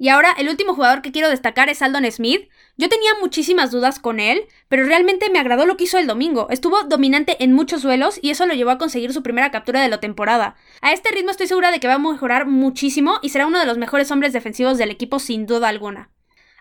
Y 0.00 0.08
ahora, 0.08 0.34
el 0.38 0.48
último 0.48 0.72
jugador 0.72 1.02
que 1.02 1.12
quiero 1.12 1.28
destacar 1.28 1.68
es 1.68 1.82
Aldon 1.82 2.10
Smith. 2.10 2.48
Yo 2.80 2.88
tenía 2.88 3.10
muchísimas 3.20 3.70
dudas 3.70 3.98
con 3.98 4.20
él, 4.20 4.46
pero 4.70 4.86
realmente 4.86 5.28
me 5.28 5.38
agradó 5.38 5.66
lo 5.66 5.76
que 5.76 5.84
hizo 5.84 5.98
el 5.98 6.06
domingo. 6.06 6.46
Estuvo 6.48 6.82
dominante 6.84 7.36
en 7.44 7.52
muchos 7.52 7.82
duelos 7.82 8.18
y 8.22 8.30
eso 8.30 8.46
lo 8.46 8.54
llevó 8.54 8.70
a 8.70 8.78
conseguir 8.78 9.12
su 9.12 9.22
primera 9.22 9.50
captura 9.50 9.82
de 9.82 9.90
la 9.90 10.00
temporada. 10.00 10.56
A 10.80 10.94
este 10.94 11.10
ritmo 11.10 11.30
estoy 11.30 11.46
segura 11.46 11.72
de 11.72 11.78
que 11.78 11.88
va 11.88 11.96
a 11.96 11.98
mejorar 11.98 12.46
muchísimo 12.46 13.18
y 13.20 13.28
será 13.28 13.46
uno 13.46 13.60
de 13.60 13.66
los 13.66 13.76
mejores 13.76 14.10
hombres 14.10 14.32
defensivos 14.32 14.78
del 14.78 14.90
equipo 14.90 15.18
sin 15.18 15.44
duda 15.44 15.68
alguna. 15.68 16.08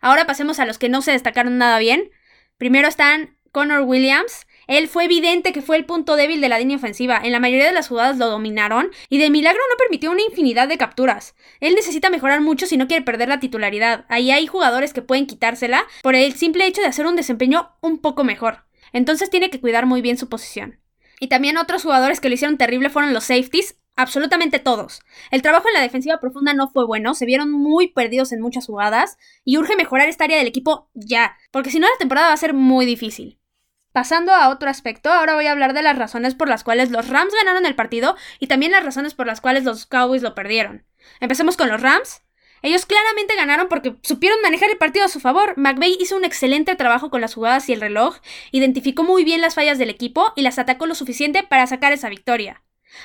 Ahora 0.02 0.26
pasemos 0.26 0.60
a 0.60 0.66
los 0.66 0.78
que 0.78 0.90
no 0.90 1.02
se 1.02 1.14
destacaron 1.14 1.58
nada 1.58 1.80
bien. 1.80 2.12
Primero 2.58 2.90
están 2.90 3.38
Connor 3.54 3.84
Williams. 3.84 4.46
Él 4.70 4.88
fue 4.88 5.06
evidente 5.06 5.52
que 5.52 5.64
fue 5.64 5.78
el 5.78 5.86
punto 5.86 6.16
débil 6.16 6.42
de 6.42 6.48
la 6.48 6.60
línea 6.60 6.78
ofensiva. 6.78 7.20
En 7.24 7.32
la 7.32 7.40
mayoría 7.40 7.66
de 7.66 7.72
las 7.72 7.88
jugadas 7.88 8.20
lo 8.20 8.28
dominaron 8.28 8.92
y 9.10 9.18
de 9.18 9.32
milagro 9.32 9.60
no 9.68 9.78
permitió 9.78 10.12
una 10.12 10.22
infinidad 10.22 10.68
de 10.68 10.78
capturas. 10.78 11.34
Él 11.60 11.74
necesita 11.74 12.12
mejorar 12.12 12.42
mucho 12.42 12.68
si 12.68 12.78
no 12.78 12.88
quiere 12.88 13.04
perder 13.04 13.30
la 13.30 13.40
titularidad. 13.40 14.06
Ahí 14.10 14.30
hay 14.30 14.46
jugadores 14.46 14.94
que 14.94 15.02
pueden 15.02 15.26
quitársela 15.26 15.88
por 16.04 16.14
el 16.14 16.34
simple 16.36 16.68
hecho 16.68 16.82
de 16.82 16.88
hacer 16.88 17.08
un 17.08 17.16
desempeño 17.16 17.72
un 17.82 17.98
poco 17.98 18.24
mejor. 18.24 18.66
Entonces 18.94 19.32
tiene 19.32 19.50
que 19.50 19.60
cuidar 19.60 19.88
muy 19.88 20.04
bien 20.04 20.18
su 20.20 20.30
posición. 20.30 20.80
Y 21.20 21.30
también 21.30 21.58
otros 21.58 21.82
jugadores 21.82 22.20
que 22.20 22.30
lo 22.30 22.36
hicieron 22.36 22.60
terrible 22.60 22.92
fueron 22.92 23.12
los 23.12 23.24
safeties, 23.24 23.80
absolutamente 23.96 24.60
todos. 24.60 25.02
El 25.32 25.42
trabajo 25.42 25.68
en 25.68 25.74
la 25.74 25.82
defensiva 25.82 26.20
profunda 26.20 26.54
no 26.54 26.70
fue 26.70 26.86
bueno, 26.86 27.16
se 27.16 27.26
vieron 27.26 27.50
muy 27.52 27.88
perdidos 27.88 28.32
en 28.34 28.40
muchas 28.40 28.68
jugadas 28.68 29.18
y 29.44 29.58
urge 29.58 29.76
mejorar 29.76 30.10
esta 30.10 30.26
área 30.26 30.38
del 30.38 30.48
equipo 30.48 30.92
ya, 30.94 31.36
porque 31.50 31.72
si 31.72 31.80
no 31.80 31.88
la 31.88 31.98
temporada 31.98 32.28
va 32.28 32.34
a 32.34 32.38
ser 32.38 32.54
muy 32.54 32.86
difícil. 32.86 33.38
Pasando 33.91 34.34
a 34.34 34.50
otro 34.50 34.69
aspecto, 34.69 35.12
ahora 35.12 35.34
voy 35.34 35.48
a 35.48 35.51
hablar 35.51 35.74
de 35.74 35.81
las 35.81 35.98
razones 35.98 36.36
por 36.36 36.48
las 36.48 36.63
cuales 36.63 36.91
los 36.91 37.10
Rams 37.10 37.34
ganaron 37.34 37.65
el 37.65 37.75
partido 37.75 38.15
y 38.39 38.48
también 38.48 38.72
las 38.72 38.86
razones 38.86 39.15
por 39.15 39.25
las 39.25 39.41
cuales 39.41 39.63
los 39.63 39.88
Cowboys 39.88 40.22
lo 40.22 40.36
perdieron. 40.36 40.86
Empecemos 41.19 41.58
con 41.58 41.69
los 41.69 41.81
Rams. 41.81 42.22
Ellos 42.62 42.86
claramente 42.86 43.36
ganaron 43.36 43.67
porque 43.67 43.96
supieron 44.03 44.41
manejar 44.41 44.69
el 44.69 44.77
partido 44.77 45.05
a 45.05 45.10
su 45.10 45.19
favor. 45.19 45.58
McVeigh 45.58 45.98
hizo 46.00 46.15
un 46.15 46.25
excelente 46.25 46.75
trabajo 46.75 47.10
con 47.10 47.22
las 47.22 47.34
jugadas 47.34 47.67
y 47.69 47.74
el 47.74 47.81
reloj, 47.81 48.17
identificó 48.51 49.03
muy 49.03 49.24
bien 49.24 49.41
las 49.41 49.55
fallas 49.55 49.79
del 49.79 49.89
equipo 49.89 50.34
y 50.36 50.43
las 50.43 50.60
atacó 50.60 50.86
lo 50.86 50.93
suficiente 50.93 51.41
para 51.41 51.65
sacar 51.65 51.91
esa 51.91 52.10
victoria. 52.10 52.62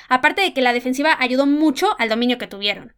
Aparte 0.07 0.41
de 0.41 0.53
que 0.53 0.61
la 0.61 0.73
defensiva 0.73 1.15
ayudó 1.19 1.47
mucho 1.47 1.95
al 1.99 2.09
dominio 2.09 2.37
que 2.37 2.47
tuvieron. 2.47 2.95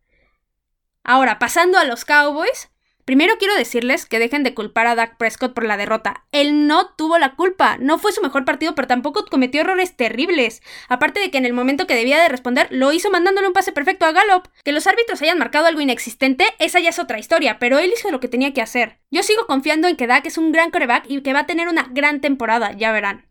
Ahora, 1.04 1.40
pasando 1.40 1.78
a 1.78 1.86
los 1.86 2.04
Cowboys, 2.04 2.70
Primero 3.08 3.36
quiero 3.40 3.56
decirles 3.56 4.06
que 4.06 4.20
dejen 4.20 4.44
de 4.44 4.54
culpar 4.54 4.86
a 4.86 4.94
Dak 4.94 5.16
Prescott 5.16 5.54
por 5.54 5.64
la 5.64 5.78
derrota. 5.78 6.26
Él 6.34 6.68
no 6.68 6.90
tuvo 6.98 7.18
la 7.18 7.36
culpa, 7.36 7.78
no 7.78 8.00
fue 8.00 8.12
su 8.12 8.22
mejor 8.22 8.44
partido, 8.44 8.76
pero 8.76 8.90
tampoco 8.90 9.24
cometió 9.28 9.62
errores 9.62 9.96
terribles. 9.96 10.62
Aparte 10.90 11.22
de 11.22 11.32
que 11.32 11.38
en 11.38 11.46
el 11.46 11.54
momento 11.54 11.88
que 11.88 11.96
debía 11.96 12.22
de 12.22 12.28
responder, 12.28 12.68
lo 12.70 12.92
hizo 12.92 13.10
mandándole 13.10 13.48
un 13.48 13.54
pase 13.54 13.72
perfecto 13.72 14.06
a 14.06 14.12
Gallup. 14.12 14.50
Que 14.66 14.74
los 14.74 14.88
árbitros 14.88 15.22
hayan 15.22 15.38
marcado 15.38 15.68
algo 15.68 15.80
inexistente, 15.80 16.44
esa 16.60 16.82
ya 16.82 16.90
es 16.90 17.00
otra 17.00 17.18
historia, 17.18 17.60
pero 17.60 17.80
él 17.80 17.94
hizo 17.96 18.12
lo 18.12 18.20
que 18.20 18.28
tenía 18.28 18.52
que 18.52 18.62
hacer. 18.62 19.00
Yo 19.10 19.24
sigo 19.24 19.48
confiando 19.48 19.88
en 19.88 19.96
que 19.96 20.06
Dak 20.06 20.26
es 20.26 20.38
un 20.38 20.52
gran 20.52 20.70
coreback 20.70 21.06
y 21.08 21.22
que 21.22 21.32
va 21.32 21.40
a 21.40 21.48
tener 21.48 21.70
una 21.70 21.88
gran 21.90 22.20
temporada, 22.20 22.74
ya 22.74 22.92
verán. 22.92 23.26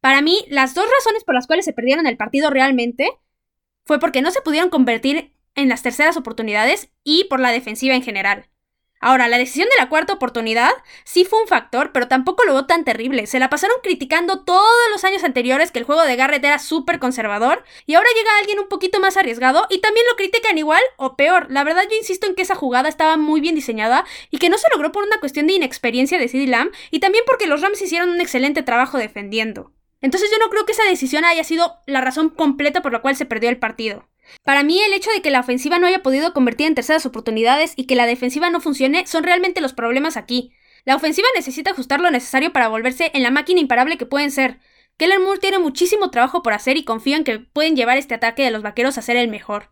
Para 0.00 0.22
mí, 0.22 0.46
las 0.48 0.72
dos 0.72 0.86
razones 0.98 1.24
por 1.24 1.34
las 1.34 1.46
cuales 1.46 1.66
se 1.66 1.74
perdieron 1.74 2.06
el 2.06 2.16
partido 2.16 2.48
realmente 2.48 3.10
fue 3.84 4.00
porque 4.00 4.22
no 4.22 4.30
se 4.30 4.40
pudieron 4.40 4.70
convertir 4.70 5.34
en 5.56 5.68
las 5.68 5.82
terceras 5.82 6.16
oportunidades 6.16 6.88
y 7.04 7.24
por 7.24 7.38
la 7.38 7.50
defensiva 7.50 7.94
en 7.94 8.02
general. 8.02 8.48
Ahora, 9.04 9.26
la 9.26 9.36
decisión 9.36 9.68
de 9.68 9.82
la 9.82 9.88
cuarta 9.88 10.12
oportunidad 10.12 10.70
sí 11.02 11.24
fue 11.24 11.42
un 11.42 11.48
factor, 11.48 11.90
pero 11.90 12.06
tampoco 12.06 12.44
lo 12.44 12.52
veo 12.52 12.66
tan 12.66 12.84
terrible. 12.84 13.26
Se 13.26 13.40
la 13.40 13.50
pasaron 13.50 13.76
criticando 13.82 14.44
todos 14.44 14.62
los 14.92 15.02
años 15.02 15.24
anteriores 15.24 15.72
que 15.72 15.80
el 15.80 15.84
juego 15.84 16.02
de 16.02 16.14
Garrett 16.14 16.44
era 16.44 16.60
súper 16.60 17.00
conservador, 17.00 17.64
y 17.84 17.94
ahora 17.94 18.08
llega 18.16 18.30
alguien 18.38 18.60
un 18.60 18.68
poquito 18.68 19.00
más 19.00 19.16
arriesgado 19.16 19.66
y 19.70 19.80
también 19.80 20.06
lo 20.08 20.16
critican 20.16 20.56
igual 20.56 20.80
o 20.98 21.16
peor. 21.16 21.48
La 21.50 21.64
verdad 21.64 21.82
yo 21.90 21.96
insisto 21.96 22.28
en 22.28 22.36
que 22.36 22.42
esa 22.42 22.54
jugada 22.54 22.88
estaba 22.88 23.16
muy 23.16 23.40
bien 23.40 23.56
diseñada 23.56 24.04
y 24.30 24.38
que 24.38 24.48
no 24.48 24.56
se 24.56 24.68
logró 24.70 24.92
por 24.92 25.02
una 25.02 25.18
cuestión 25.18 25.48
de 25.48 25.54
inexperiencia 25.54 26.16
de 26.16 26.28
CeeDee 26.28 26.46
Lamb 26.46 26.70
y 26.92 27.00
también 27.00 27.24
porque 27.26 27.48
los 27.48 27.60
Rams 27.60 27.82
hicieron 27.82 28.10
un 28.10 28.20
excelente 28.20 28.62
trabajo 28.62 28.98
defendiendo. 28.98 29.72
Entonces 30.02 30.30
yo 30.30 30.38
no 30.38 30.50
creo 30.50 30.66
que 30.66 30.72
esa 30.72 30.84
decisión 30.84 31.24
haya 31.24 31.44
sido 31.44 31.76
la 31.86 32.00
razón 32.00 32.28
completa 32.28 32.82
por 32.82 32.92
la 32.92 33.00
cual 33.00 33.16
se 33.16 33.24
perdió 33.24 33.48
el 33.48 33.58
partido. 33.58 34.08
Para 34.44 34.62
mí 34.62 34.80
el 34.80 34.92
hecho 34.92 35.10
de 35.10 35.22
que 35.22 35.30
la 35.30 35.40
ofensiva 35.40 35.78
no 35.78 35.86
haya 35.86 36.02
podido 36.02 36.32
convertir 36.32 36.66
en 36.66 36.74
terceras 36.74 37.06
oportunidades 37.06 37.72
y 37.76 37.86
que 37.86 37.96
la 37.96 38.06
defensiva 38.06 38.50
no 38.50 38.60
funcione 38.60 39.06
son 39.06 39.24
realmente 39.24 39.60
los 39.60 39.72
problemas 39.72 40.16
aquí. 40.16 40.52
La 40.84 40.96
ofensiva 40.96 41.28
necesita 41.34 41.70
ajustar 41.70 42.00
lo 42.00 42.10
necesario 42.10 42.52
para 42.52 42.68
volverse 42.68 43.10
en 43.14 43.22
la 43.22 43.30
máquina 43.30 43.60
imparable 43.60 43.96
que 43.96 44.06
pueden 44.06 44.30
ser. 44.30 44.58
Keller 44.96 45.20
Moore 45.20 45.40
tiene 45.40 45.58
muchísimo 45.58 46.10
trabajo 46.10 46.42
por 46.42 46.52
hacer 46.52 46.76
y 46.76 46.84
confío 46.84 47.16
en 47.16 47.24
que 47.24 47.38
pueden 47.38 47.76
llevar 47.76 47.98
este 47.98 48.14
ataque 48.14 48.42
de 48.42 48.50
los 48.50 48.62
vaqueros 48.62 48.98
a 48.98 49.02
ser 49.02 49.16
el 49.16 49.28
mejor. 49.28 49.70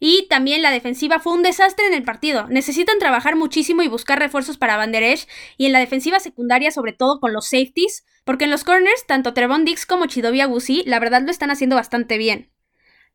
Y 0.00 0.28
también 0.28 0.62
la 0.62 0.70
defensiva 0.70 1.18
fue 1.18 1.32
un 1.32 1.42
desastre 1.42 1.86
en 1.86 1.94
el 1.94 2.04
partido. 2.04 2.46
Necesitan 2.48 2.98
trabajar 2.98 3.34
muchísimo 3.34 3.82
y 3.82 3.88
buscar 3.88 4.18
refuerzos 4.18 4.56
para 4.56 4.76
Banderesh 4.76 5.26
y 5.56 5.66
en 5.66 5.72
la 5.72 5.80
defensiva 5.80 6.20
secundaria, 6.20 6.70
sobre 6.70 6.92
todo 6.92 7.18
con 7.18 7.32
los 7.32 7.48
safeties, 7.48 8.04
porque 8.28 8.44
en 8.44 8.50
los 8.50 8.62
corners, 8.62 9.06
tanto 9.06 9.32
Trevon 9.32 9.64
Dix 9.64 9.86
como 9.86 10.04
Chidobi 10.04 10.42
Agusi, 10.42 10.82
la 10.84 11.00
verdad 11.00 11.22
lo 11.22 11.30
están 11.30 11.50
haciendo 11.50 11.76
bastante 11.76 12.18
bien. 12.18 12.50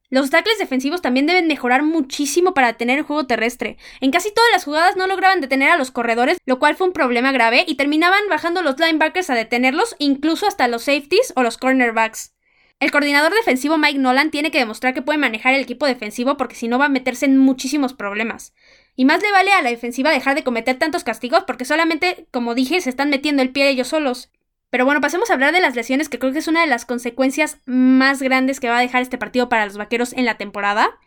Los 0.10 0.32
tackles 0.32 0.58
defensivos 0.58 1.04
también 1.04 1.28
deben 1.28 1.46
mejorar 1.46 1.84
muchísimo 1.84 2.56
para 2.56 2.70
detener 2.70 2.98
el 2.98 3.04
juego 3.04 3.28
terrestre. 3.28 3.78
En 4.02 4.10
casi 4.10 4.34
todas 4.34 4.50
las 4.52 4.64
jugadas 4.64 4.96
no 4.96 5.06
lograban 5.06 5.40
detener 5.40 5.70
a 5.70 5.78
los 5.78 5.92
corredores, 5.92 6.40
lo 6.48 6.58
cual 6.58 6.76
fue 6.76 6.88
un 6.88 6.94
problema 6.94 7.32
grave, 7.32 7.64
y 7.68 7.76
terminaban 7.76 8.24
bajando 8.28 8.64
los 8.64 8.80
linebackers 8.80 9.30
a 9.30 9.36
detenerlos, 9.36 9.96
incluso 10.00 10.48
hasta 10.48 10.68
los 10.68 10.86
safeties 10.86 11.32
o 11.36 11.44
los 11.44 11.60
cornerbacks. 11.60 12.34
El 12.80 12.90
coordinador 12.90 13.36
defensivo 13.36 13.78
Mike 13.78 14.00
Nolan 14.00 14.32
tiene 14.32 14.50
que 14.50 14.58
demostrar 14.58 14.96
que 14.96 15.04
puede 15.04 15.20
manejar 15.20 15.54
el 15.54 15.62
equipo 15.62 15.86
defensivo 15.86 16.38
porque 16.38 16.56
si 16.56 16.68
no 16.68 16.80
va 16.80 16.86
a 16.86 16.90
meterse 16.90 17.28
en 17.28 17.38
muchísimos 17.38 17.94
problemas. 17.94 18.56
Y 18.96 19.06
más 19.06 19.22
le 19.22 19.32
vale 19.32 19.52
a 19.54 19.62
la 19.62 19.70
defensiva 19.70 20.10
dejar 20.10 20.34
de 20.34 20.44
cometer 20.44 20.80
tantos 20.80 21.04
castigos 21.04 21.44
porque 21.46 21.66
solamente, 21.66 22.26
como 22.32 22.56
dije, 22.56 22.82
se 22.82 22.90
están 22.90 23.12
metiendo 23.12 23.44
el 23.44 23.52
pie 23.52 23.70
ellos 23.70 23.90
solos. 23.90 24.32
Pero 24.74 24.86
bueno, 24.86 25.02
pasemos 25.02 25.30
a 25.30 25.36
hablar 25.36 25.54
de 25.54 25.62
las 25.62 25.76
lesiones, 25.76 26.10
que 26.10 26.18
creo 26.18 26.34
que 26.34 26.40
es 26.40 26.48
una 26.48 26.62
de 26.62 26.66
las 26.66 26.88
consecuencias 26.88 27.60
más 27.68 28.24
grandes 28.24 28.60
que 28.60 28.70
va 28.70 28.80
a 28.80 28.82
dejar 28.82 29.04
este 29.04 29.20
partido 29.20 29.48
para 29.48 29.68
los 29.68 29.78
vaqueros 29.78 30.14
en 30.14 30.26
la 30.26 30.38
temporada. 30.38 30.98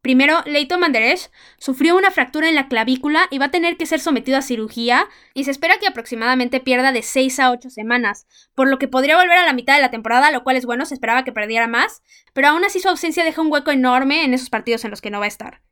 Primero, 0.00 0.42
Leighton 0.44 0.80
Manderesh 0.80 1.30
sufrió 1.56 1.96
una 1.96 2.10
fractura 2.10 2.48
en 2.48 2.56
la 2.56 2.66
clavícula 2.66 3.28
y 3.30 3.38
va 3.38 3.44
a 3.44 3.50
tener 3.52 3.76
que 3.76 3.86
ser 3.86 4.00
sometido 4.00 4.38
a 4.38 4.42
cirugía 4.42 5.08
y 5.34 5.44
se 5.44 5.52
espera 5.52 5.78
que 5.78 5.86
aproximadamente 5.86 6.58
pierda 6.58 6.90
de 6.90 7.02
6 7.02 7.38
a 7.38 7.52
8 7.52 7.70
semanas, 7.70 8.26
por 8.56 8.68
lo 8.68 8.80
que 8.80 8.88
podría 8.88 9.16
volver 9.16 9.38
a 9.38 9.46
la 9.46 9.52
mitad 9.52 9.76
de 9.76 9.82
la 9.82 9.92
temporada, 9.92 10.32
lo 10.32 10.42
cual 10.42 10.56
es 10.56 10.66
bueno, 10.66 10.84
se 10.84 10.94
esperaba 10.94 11.22
que 11.22 11.30
perdiera 11.30 11.68
más, 11.68 12.02
pero 12.32 12.48
aún 12.48 12.64
así 12.64 12.80
su 12.80 12.88
ausencia 12.88 13.22
deja 13.22 13.40
un 13.40 13.52
hueco 13.52 13.70
enorme 13.70 14.24
en 14.24 14.34
esos 14.34 14.50
partidos 14.50 14.84
en 14.84 14.90
los 14.90 15.00
que 15.00 15.10
no 15.10 15.20
va 15.20 15.26
a 15.26 15.28
estar. 15.28 15.62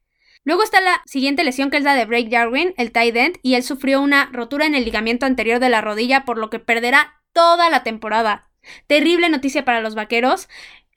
Luego 0.45 0.63
está 0.63 0.81
la 0.81 1.03
siguiente 1.05 1.43
lesión 1.43 1.71
que 1.71 1.79
es 1.79 1.83
la 1.83 1.97
de 1.97 2.05
Blake 2.05 2.31
Jarwin, 2.31 2.75
el 2.77 2.93
tight 2.93 3.17
end, 3.17 3.39
y 3.43 3.55
él 3.55 3.65
sufrió 3.65 4.01
una 4.01 4.31
rotura 4.33 4.67
en 4.67 4.77
el 4.77 4.85
ligamento 4.85 5.27
anterior 5.27 5.59
de 5.59 5.69
la 5.69 5.81
rodilla, 5.81 6.25
por 6.25 6.39
lo 6.39 6.49
que 6.49 6.61
perderá 6.61 7.20
toda 7.33 7.71
la 7.71 7.83
temporada. 7.83 8.49
Terrible 8.87 9.29
noticia 9.29 9.65
para 9.65 9.81
los 9.81 9.95
vaqueros. 9.95 10.49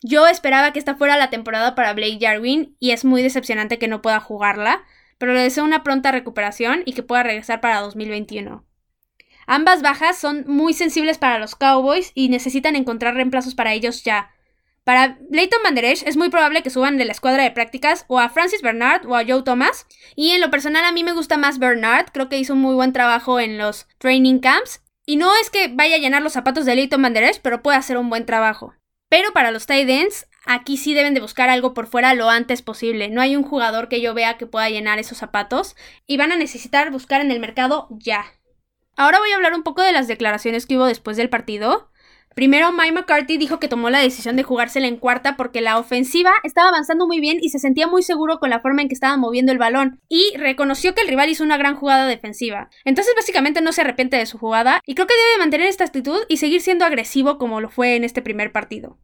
Yo 0.01 0.27
esperaba 0.27 0.73
que 0.73 0.79
esta 0.79 0.95
fuera 0.95 1.17
la 1.17 1.29
temporada 1.29 1.75
para 1.75 1.93
Blake 1.93 2.19
Jarwin 2.19 2.75
y 2.79 2.91
es 2.91 3.05
muy 3.05 3.23
decepcionante 3.23 3.79
que 3.79 3.87
no 3.87 4.01
pueda 4.01 4.19
jugarla, 4.19 4.83
pero 5.17 5.33
le 5.33 5.41
deseo 5.41 5.63
una 5.63 5.83
pronta 5.83 6.11
recuperación 6.11 6.83
y 6.85 6.93
que 6.93 7.03
pueda 7.03 7.23
regresar 7.23 7.61
para 7.61 7.79
2021. 7.79 8.65
Ambas 9.47 9.81
bajas 9.81 10.17
son 10.17 10.43
muy 10.47 10.73
sensibles 10.73 11.17
para 11.17 11.39
los 11.39 11.55
Cowboys 11.55 12.11
y 12.15 12.29
necesitan 12.29 12.75
encontrar 12.75 13.15
reemplazos 13.15 13.55
para 13.55 13.73
ellos 13.73 14.03
ya. 14.03 14.31
Para 14.83 15.17
Leighton 15.29 15.61
Manderesh 15.63 16.03
es 16.05 16.17
muy 16.17 16.29
probable 16.29 16.61
que 16.61 16.69
suban 16.69 16.97
de 16.97 17.05
la 17.05 17.13
escuadra 17.13 17.43
de 17.43 17.51
prácticas 17.51 18.03
o 18.09 18.19
a 18.19 18.29
Francis 18.29 18.61
Bernard 18.61 19.05
o 19.05 19.15
a 19.15 19.23
Joe 19.25 19.43
Thomas. 19.43 19.87
Y 20.15 20.31
en 20.31 20.41
lo 20.41 20.51
personal 20.51 20.83
a 20.83 20.91
mí 20.91 21.05
me 21.05 21.13
gusta 21.13 21.37
más 21.37 21.57
Bernard, 21.57 22.07
creo 22.11 22.27
que 22.27 22.37
hizo 22.37 22.53
un 22.53 22.59
muy 22.59 22.75
buen 22.75 22.91
trabajo 22.91 23.39
en 23.39 23.57
los 23.57 23.87
training 23.99 24.39
camps 24.39 24.82
y 25.05 25.17
no 25.17 25.31
es 25.41 25.49
que 25.49 25.67
vaya 25.67 25.95
a 25.95 25.99
llenar 25.99 26.21
los 26.21 26.33
zapatos 26.33 26.65
de 26.65 26.75
Leighton 26.75 27.01
Manderech, 27.01 27.41
pero 27.41 27.61
puede 27.61 27.77
hacer 27.77 27.97
un 27.97 28.09
buen 28.09 28.25
trabajo. 28.25 28.73
Pero 29.09 29.31
para 29.31 29.51
los 29.51 29.65
tight 29.65 29.89
ends, 29.89 30.27
aquí 30.45 30.77
sí 30.77 30.93
deben 30.93 31.13
de 31.13 31.21
buscar 31.21 31.49
algo 31.49 31.73
por 31.73 31.87
fuera 31.87 32.15
lo 32.15 32.29
antes 32.29 32.61
posible. 32.61 33.09
No 33.09 33.21
hay 33.21 33.35
un 33.35 33.43
jugador 33.43 33.87
que 33.87 34.01
yo 34.01 34.13
vea 34.13 34.37
que 34.37 34.47
pueda 34.47 34.69
llenar 34.69 34.97
esos 34.97 35.19
zapatos 35.19 35.75
y 36.07 36.17
van 36.17 36.31
a 36.31 36.35
necesitar 36.35 36.89
buscar 36.89 37.21
en 37.21 37.31
el 37.31 37.39
mercado 37.39 37.87
ya. 37.91 38.25
Ahora 38.95 39.19
voy 39.19 39.31
a 39.31 39.35
hablar 39.35 39.53
un 39.53 39.63
poco 39.63 39.81
de 39.81 39.91
las 39.91 40.07
declaraciones 40.07 40.65
que 40.65 40.77
hubo 40.77 40.85
después 40.85 41.17
del 41.17 41.29
partido. 41.29 41.91
Primero, 42.35 42.71
Mike 42.71 42.93
McCarthy 42.93 43.37
dijo 43.37 43.59
que 43.59 43.67
tomó 43.67 43.89
la 43.89 43.99
decisión 43.99 44.35
de 44.35 44.43
jugársela 44.43 44.87
en 44.87 44.97
cuarta 44.97 45.35
porque 45.37 45.61
la 45.61 45.77
ofensiva 45.77 46.31
estaba 46.43 46.69
avanzando 46.69 47.05
muy 47.05 47.19
bien 47.19 47.37
y 47.41 47.49
se 47.49 47.59
sentía 47.59 47.87
muy 47.87 48.01
seguro 48.01 48.39
con 48.39 48.49
la 48.49 48.59
forma 48.59 48.81
en 48.81 48.87
que 48.87 48.95
estaban 48.95 49.19
moviendo 49.19 49.51
el 49.51 49.59
balón 49.59 50.01
y 50.09 50.33
reconoció 50.37 50.95
que 50.95 51.01
el 51.01 51.07
rival 51.07 51.29
hizo 51.29 51.43
una 51.43 51.57
gran 51.57 51.75
jugada 51.75 52.07
defensiva. 52.07 52.69
Entonces, 52.85 53.13
básicamente 53.15 53.61
no 53.61 53.71
se 53.71 53.81
arrepiente 53.81 54.17
de 54.17 54.25
su 54.25 54.39
jugada 54.39 54.81
y 54.85 54.95
creo 54.95 55.05
que 55.05 55.13
debe 55.13 55.39
mantener 55.39 55.67
esta 55.67 55.83
actitud 55.83 56.21
y 56.27 56.37
seguir 56.37 56.61
siendo 56.61 56.85
agresivo 56.85 57.37
como 57.37 57.61
lo 57.61 57.69
fue 57.69 57.95
en 57.95 58.03
este 58.03 58.21
primer 58.23 58.51
partido. 58.51 58.97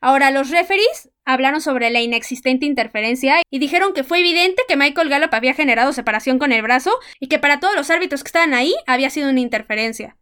Ahora, 0.00 0.30
los 0.30 0.50
referees 0.50 1.10
hablaron 1.24 1.60
sobre 1.60 1.90
la 1.90 2.00
inexistente 2.00 2.66
interferencia 2.66 3.42
y 3.50 3.60
dijeron 3.60 3.92
que 3.92 4.02
fue 4.02 4.18
evidente 4.18 4.62
que 4.66 4.76
Michael 4.76 5.08
Gallup 5.08 5.32
había 5.32 5.54
generado 5.54 5.92
separación 5.92 6.38
con 6.40 6.50
el 6.50 6.62
brazo 6.62 6.92
y 7.20 7.28
que 7.28 7.38
para 7.38 7.60
todos 7.60 7.76
los 7.76 7.88
árbitros 7.88 8.24
que 8.24 8.28
estaban 8.28 8.52
ahí 8.52 8.74
había 8.86 9.10
sido 9.10 9.30
una 9.30 9.40
interferencia. 9.40 10.16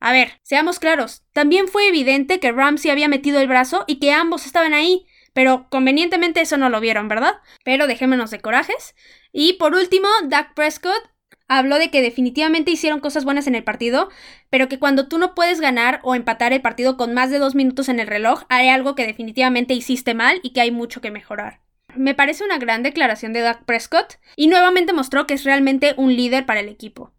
A 0.00 0.12
ver, 0.12 0.40
seamos 0.42 0.78
claros, 0.78 1.22
también 1.32 1.68
fue 1.68 1.86
evidente 1.86 2.40
que 2.40 2.52
Ramsey 2.52 2.90
había 2.90 3.08
metido 3.08 3.38
el 3.38 3.48
brazo 3.48 3.84
y 3.86 4.00
que 4.00 4.12
ambos 4.12 4.46
estaban 4.46 4.72
ahí, 4.72 5.06
pero 5.34 5.68
convenientemente 5.70 6.40
eso 6.40 6.56
no 6.56 6.70
lo 6.70 6.80
vieron, 6.80 7.06
¿verdad? 7.06 7.34
Pero 7.64 7.86
dejémonos 7.86 8.30
de 8.30 8.40
corajes. 8.40 8.94
Y 9.30 9.54
por 9.54 9.74
último, 9.74 10.08
Doug 10.24 10.54
Prescott 10.56 11.10
habló 11.48 11.78
de 11.78 11.90
que 11.90 12.00
definitivamente 12.00 12.70
hicieron 12.70 13.00
cosas 13.00 13.24
buenas 13.24 13.46
en 13.46 13.54
el 13.54 13.64
partido, 13.64 14.08
pero 14.48 14.68
que 14.68 14.78
cuando 14.78 15.08
tú 15.08 15.18
no 15.18 15.34
puedes 15.34 15.60
ganar 15.60 16.00
o 16.02 16.14
empatar 16.14 16.52
el 16.52 16.62
partido 16.62 16.96
con 16.96 17.12
más 17.12 17.30
de 17.30 17.38
dos 17.38 17.54
minutos 17.54 17.88
en 17.88 18.00
el 18.00 18.06
reloj, 18.06 18.44
hay 18.48 18.68
algo 18.68 18.94
que 18.94 19.06
definitivamente 19.06 19.74
hiciste 19.74 20.14
mal 20.14 20.40
y 20.42 20.52
que 20.52 20.62
hay 20.62 20.70
mucho 20.70 21.00
que 21.00 21.10
mejorar. 21.10 21.60
Me 21.94 22.14
parece 22.14 22.44
una 22.44 22.58
gran 22.58 22.82
declaración 22.82 23.32
de 23.32 23.40
Doug 23.40 23.64
Prescott 23.66 24.14
y 24.36 24.46
nuevamente 24.46 24.92
mostró 24.92 25.26
que 25.26 25.34
es 25.34 25.44
realmente 25.44 25.94
un 25.96 26.14
líder 26.14 26.46
para 26.46 26.60
el 26.60 26.68
equipo. 26.68 27.12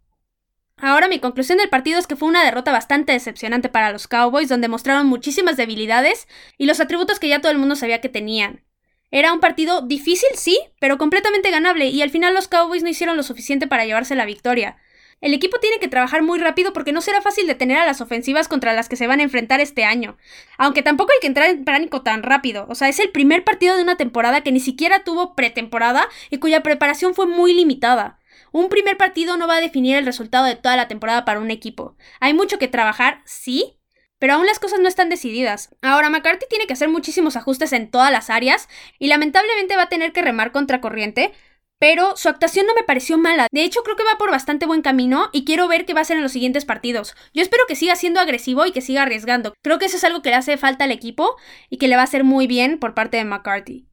Ahora 0.84 1.06
mi 1.06 1.20
conclusión 1.20 1.58
del 1.58 1.68
partido 1.68 2.00
es 2.00 2.08
que 2.08 2.16
fue 2.16 2.28
una 2.28 2.42
derrota 2.42 2.72
bastante 2.72 3.12
decepcionante 3.12 3.68
para 3.68 3.92
los 3.92 4.08
Cowboys, 4.08 4.48
donde 4.48 4.66
mostraron 4.66 5.06
muchísimas 5.06 5.56
debilidades 5.56 6.26
y 6.58 6.66
los 6.66 6.80
atributos 6.80 7.20
que 7.20 7.28
ya 7.28 7.40
todo 7.40 7.52
el 7.52 7.58
mundo 7.58 7.76
sabía 7.76 8.00
que 8.00 8.08
tenían. 8.08 8.64
Era 9.12 9.32
un 9.32 9.38
partido 9.38 9.82
difícil, 9.82 10.30
sí, 10.34 10.58
pero 10.80 10.98
completamente 10.98 11.52
ganable, 11.52 11.86
y 11.86 12.02
al 12.02 12.10
final 12.10 12.34
los 12.34 12.48
Cowboys 12.48 12.82
no 12.82 12.88
hicieron 12.88 13.16
lo 13.16 13.22
suficiente 13.22 13.68
para 13.68 13.84
llevarse 13.84 14.16
la 14.16 14.24
victoria. 14.24 14.76
El 15.20 15.34
equipo 15.34 15.60
tiene 15.60 15.78
que 15.78 15.86
trabajar 15.86 16.24
muy 16.24 16.40
rápido 16.40 16.72
porque 16.72 16.90
no 16.90 17.00
será 17.00 17.22
fácil 17.22 17.46
detener 17.46 17.78
a 17.78 17.86
las 17.86 18.00
ofensivas 18.00 18.48
contra 18.48 18.72
las 18.72 18.88
que 18.88 18.96
se 18.96 19.06
van 19.06 19.20
a 19.20 19.22
enfrentar 19.22 19.60
este 19.60 19.84
año. 19.84 20.16
Aunque 20.58 20.82
tampoco 20.82 21.12
hay 21.12 21.20
que 21.20 21.28
entrar 21.28 21.48
en 21.48 21.64
pánico 21.64 22.02
tan 22.02 22.24
rápido. 22.24 22.66
O 22.68 22.74
sea, 22.74 22.88
es 22.88 22.98
el 22.98 23.10
primer 23.10 23.44
partido 23.44 23.76
de 23.76 23.84
una 23.84 23.96
temporada 23.96 24.40
que 24.40 24.50
ni 24.50 24.58
siquiera 24.58 25.04
tuvo 25.04 25.36
pretemporada 25.36 26.08
y 26.28 26.38
cuya 26.38 26.64
preparación 26.64 27.14
fue 27.14 27.26
muy 27.26 27.54
limitada. 27.54 28.18
Un 28.52 28.68
primer 28.68 28.98
partido 28.98 29.36
no 29.36 29.48
va 29.48 29.56
a 29.56 29.60
definir 29.60 29.96
el 29.96 30.04
resultado 30.04 30.44
de 30.44 30.56
toda 30.56 30.76
la 30.76 30.86
temporada 30.86 31.24
para 31.24 31.40
un 31.40 31.50
equipo. 31.50 31.96
Hay 32.20 32.34
mucho 32.34 32.58
que 32.58 32.68
trabajar, 32.68 33.22
sí, 33.24 33.78
pero 34.18 34.34
aún 34.34 34.46
las 34.46 34.58
cosas 34.58 34.78
no 34.78 34.88
están 34.88 35.08
decididas. 35.08 35.74
Ahora, 35.80 36.10
McCarthy 36.10 36.46
tiene 36.48 36.66
que 36.66 36.74
hacer 36.74 36.88
muchísimos 36.88 37.34
ajustes 37.34 37.72
en 37.72 37.90
todas 37.90 38.12
las 38.12 38.30
áreas 38.30 38.68
y 38.98 39.08
lamentablemente 39.08 39.74
va 39.74 39.82
a 39.82 39.88
tener 39.88 40.12
que 40.12 40.22
remar 40.22 40.52
contra 40.52 40.80
corriente, 40.80 41.32
pero 41.78 42.16
su 42.16 42.28
actuación 42.28 42.66
no 42.66 42.74
me 42.74 42.84
pareció 42.84 43.18
mala. 43.18 43.48
De 43.50 43.64
hecho, 43.64 43.82
creo 43.82 43.96
que 43.96 44.04
va 44.04 44.18
por 44.18 44.30
bastante 44.30 44.66
buen 44.66 44.82
camino 44.82 45.30
y 45.32 45.44
quiero 45.44 45.66
ver 45.66 45.86
qué 45.86 45.94
va 45.94 46.00
a 46.00 46.02
hacer 46.02 46.18
en 46.18 46.22
los 46.22 46.30
siguientes 46.30 46.64
partidos. 46.64 47.16
Yo 47.34 47.42
espero 47.42 47.64
que 47.66 47.74
siga 47.74 47.96
siendo 47.96 48.20
agresivo 48.20 48.66
y 48.66 48.70
que 48.70 48.82
siga 48.82 49.02
arriesgando. 49.02 49.54
Creo 49.62 49.80
que 49.80 49.86
eso 49.86 49.96
es 49.96 50.04
algo 50.04 50.22
que 50.22 50.30
le 50.30 50.36
hace 50.36 50.56
falta 50.58 50.84
al 50.84 50.92
equipo 50.92 51.36
y 51.70 51.78
que 51.78 51.88
le 51.88 51.96
va 51.96 52.02
a 52.02 52.04
hacer 52.04 52.22
muy 52.22 52.46
bien 52.46 52.78
por 52.78 52.94
parte 52.94 53.16
de 53.16 53.24
McCarthy. 53.24 53.88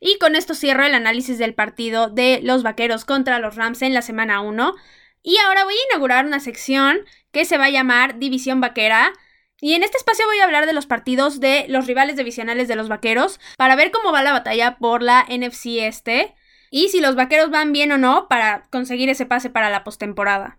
Y 0.00 0.18
con 0.18 0.36
esto 0.36 0.54
cierro 0.54 0.84
el 0.84 0.94
análisis 0.94 1.38
del 1.38 1.54
partido 1.54 2.08
de 2.08 2.40
los 2.42 2.62
Vaqueros 2.62 3.04
contra 3.04 3.38
los 3.38 3.56
Rams 3.56 3.82
en 3.82 3.94
la 3.94 4.02
semana 4.02 4.40
1. 4.40 4.74
Y 5.22 5.38
ahora 5.38 5.64
voy 5.64 5.74
a 5.74 5.86
inaugurar 5.90 6.26
una 6.26 6.40
sección 6.40 6.98
que 7.32 7.44
se 7.44 7.58
va 7.58 7.64
a 7.64 7.70
llamar 7.70 8.18
División 8.18 8.60
Vaquera. 8.60 9.12
Y 9.60 9.74
en 9.74 9.82
este 9.82 9.96
espacio 9.96 10.26
voy 10.26 10.38
a 10.38 10.44
hablar 10.44 10.66
de 10.66 10.72
los 10.72 10.86
partidos 10.86 11.40
de 11.40 11.66
los 11.68 11.86
rivales 11.86 12.16
divisionales 12.16 12.68
de 12.68 12.76
los 12.76 12.88
Vaqueros 12.88 13.40
para 13.56 13.76
ver 13.76 13.90
cómo 13.90 14.12
va 14.12 14.22
la 14.22 14.32
batalla 14.32 14.76
por 14.76 15.02
la 15.02 15.24
NFC 15.28 15.78
este 15.80 16.34
y 16.70 16.88
si 16.88 17.00
los 17.00 17.14
Vaqueros 17.14 17.50
van 17.50 17.72
bien 17.72 17.92
o 17.92 17.98
no 17.98 18.28
para 18.28 18.66
conseguir 18.70 19.08
ese 19.08 19.26
pase 19.26 19.50
para 19.50 19.70
la 19.70 19.84
postemporada. 19.84 20.58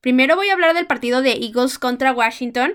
Primero 0.00 0.34
voy 0.36 0.48
a 0.48 0.54
hablar 0.54 0.74
del 0.74 0.86
partido 0.86 1.22
de 1.22 1.32
Eagles 1.32 1.78
contra 1.78 2.12
Washington, 2.12 2.74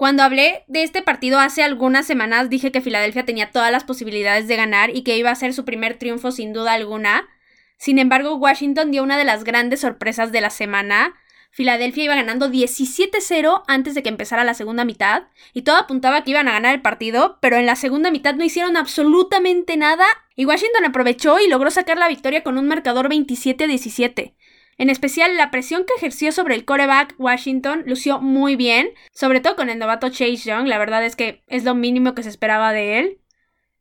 cuando 0.00 0.22
hablé 0.22 0.64
de 0.66 0.82
este 0.82 1.02
partido 1.02 1.38
hace 1.38 1.62
algunas 1.62 2.06
semanas 2.06 2.48
dije 2.48 2.72
que 2.72 2.80
Filadelfia 2.80 3.26
tenía 3.26 3.50
todas 3.50 3.70
las 3.70 3.84
posibilidades 3.84 4.48
de 4.48 4.56
ganar 4.56 4.96
y 4.96 5.02
que 5.02 5.18
iba 5.18 5.30
a 5.30 5.34
ser 5.34 5.52
su 5.52 5.66
primer 5.66 5.98
triunfo 5.98 6.32
sin 6.32 6.54
duda 6.54 6.72
alguna. 6.72 7.28
Sin 7.76 7.98
embargo, 7.98 8.36
Washington 8.36 8.92
dio 8.92 9.02
una 9.02 9.18
de 9.18 9.24
las 9.24 9.44
grandes 9.44 9.80
sorpresas 9.80 10.32
de 10.32 10.40
la 10.40 10.48
semana. 10.48 11.16
Filadelfia 11.50 12.04
iba 12.04 12.14
ganando 12.14 12.48
17-0 12.48 13.62
antes 13.66 13.94
de 13.94 14.02
que 14.02 14.08
empezara 14.08 14.42
la 14.42 14.54
segunda 14.54 14.86
mitad 14.86 15.24
y 15.52 15.62
todo 15.62 15.76
apuntaba 15.76 16.24
que 16.24 16.30
iban 16.30 16.48
a 16.48 16.52
ganar 16.52 16.74
el 16.74 16.80
partido, 16.80 17.36
pero 17.42 17.56
en 17.56 17.66
la 17.66 17.76
segunda 17.76 18.10
mitad 18.10 18.34
no 18.36 18.44
hicieron 18.44 18.78
absolutamente 18.78 19.76
nada 19.76 20.06
y 20.34 20.46
Washington 20.46 20.86
aprovechó 20.86 21.38
y 21.40 21.48
logró 21.48 21.70
sacar 21.70 21.98
la 21.98 22.08
victoria 22.08 22.42
con 22.42 22.56
un 22.56 22.68
marcador 22.68 23.10
27-17. 23.10 24.32
En 24.80 24.88
especial, 24.88 25.36
la 25.36 25.50
presión 25.50 25.84
que 25.84 25.92
ejerció 25.94 26.32
sobre 26.32 26.54
el 26.54 26.64
coreback 26.64 27.14
Washington 27.18 27.82
lució 27.84 28.18
muy 28.18 28.56
bien, 28.56 28.88
sobre 29.12 29.40
todo 29.40 29.54
con 29.54 29.68
el 29.68 29.78
novato 29.78 30.08
Chase 30.08 30.38
Young, 30.38 30.68
la 30.68 30.78
verdad 30.78 31.04
es 31.04 31.16
que 31.16 31.44
es 31.48 31.64
lo 31.64 31.74
mínimo 31.74 32.14
que 32.14 32.22
se 32.22 32.30
esperaba 32.30 32.72
de 32.72 32.98
él. 32.98 33.20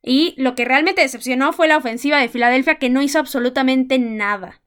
Y 0.04 0.34
lo 0.36 0.56
que 0.56 0.66
realmente 0.66 1.02
decepcionó 1.02 1.54
fue 1.54 1.70
la 1.70 1.78
ofensiva 1.78 2.18
de 2.18 2.28
Filadelfia 2.28 2.80
que 2.80 2.90
no 2.90 3.02
hizo 3.02 3.18
absolutamente 3.18 3.98
nada. 3.98 4.62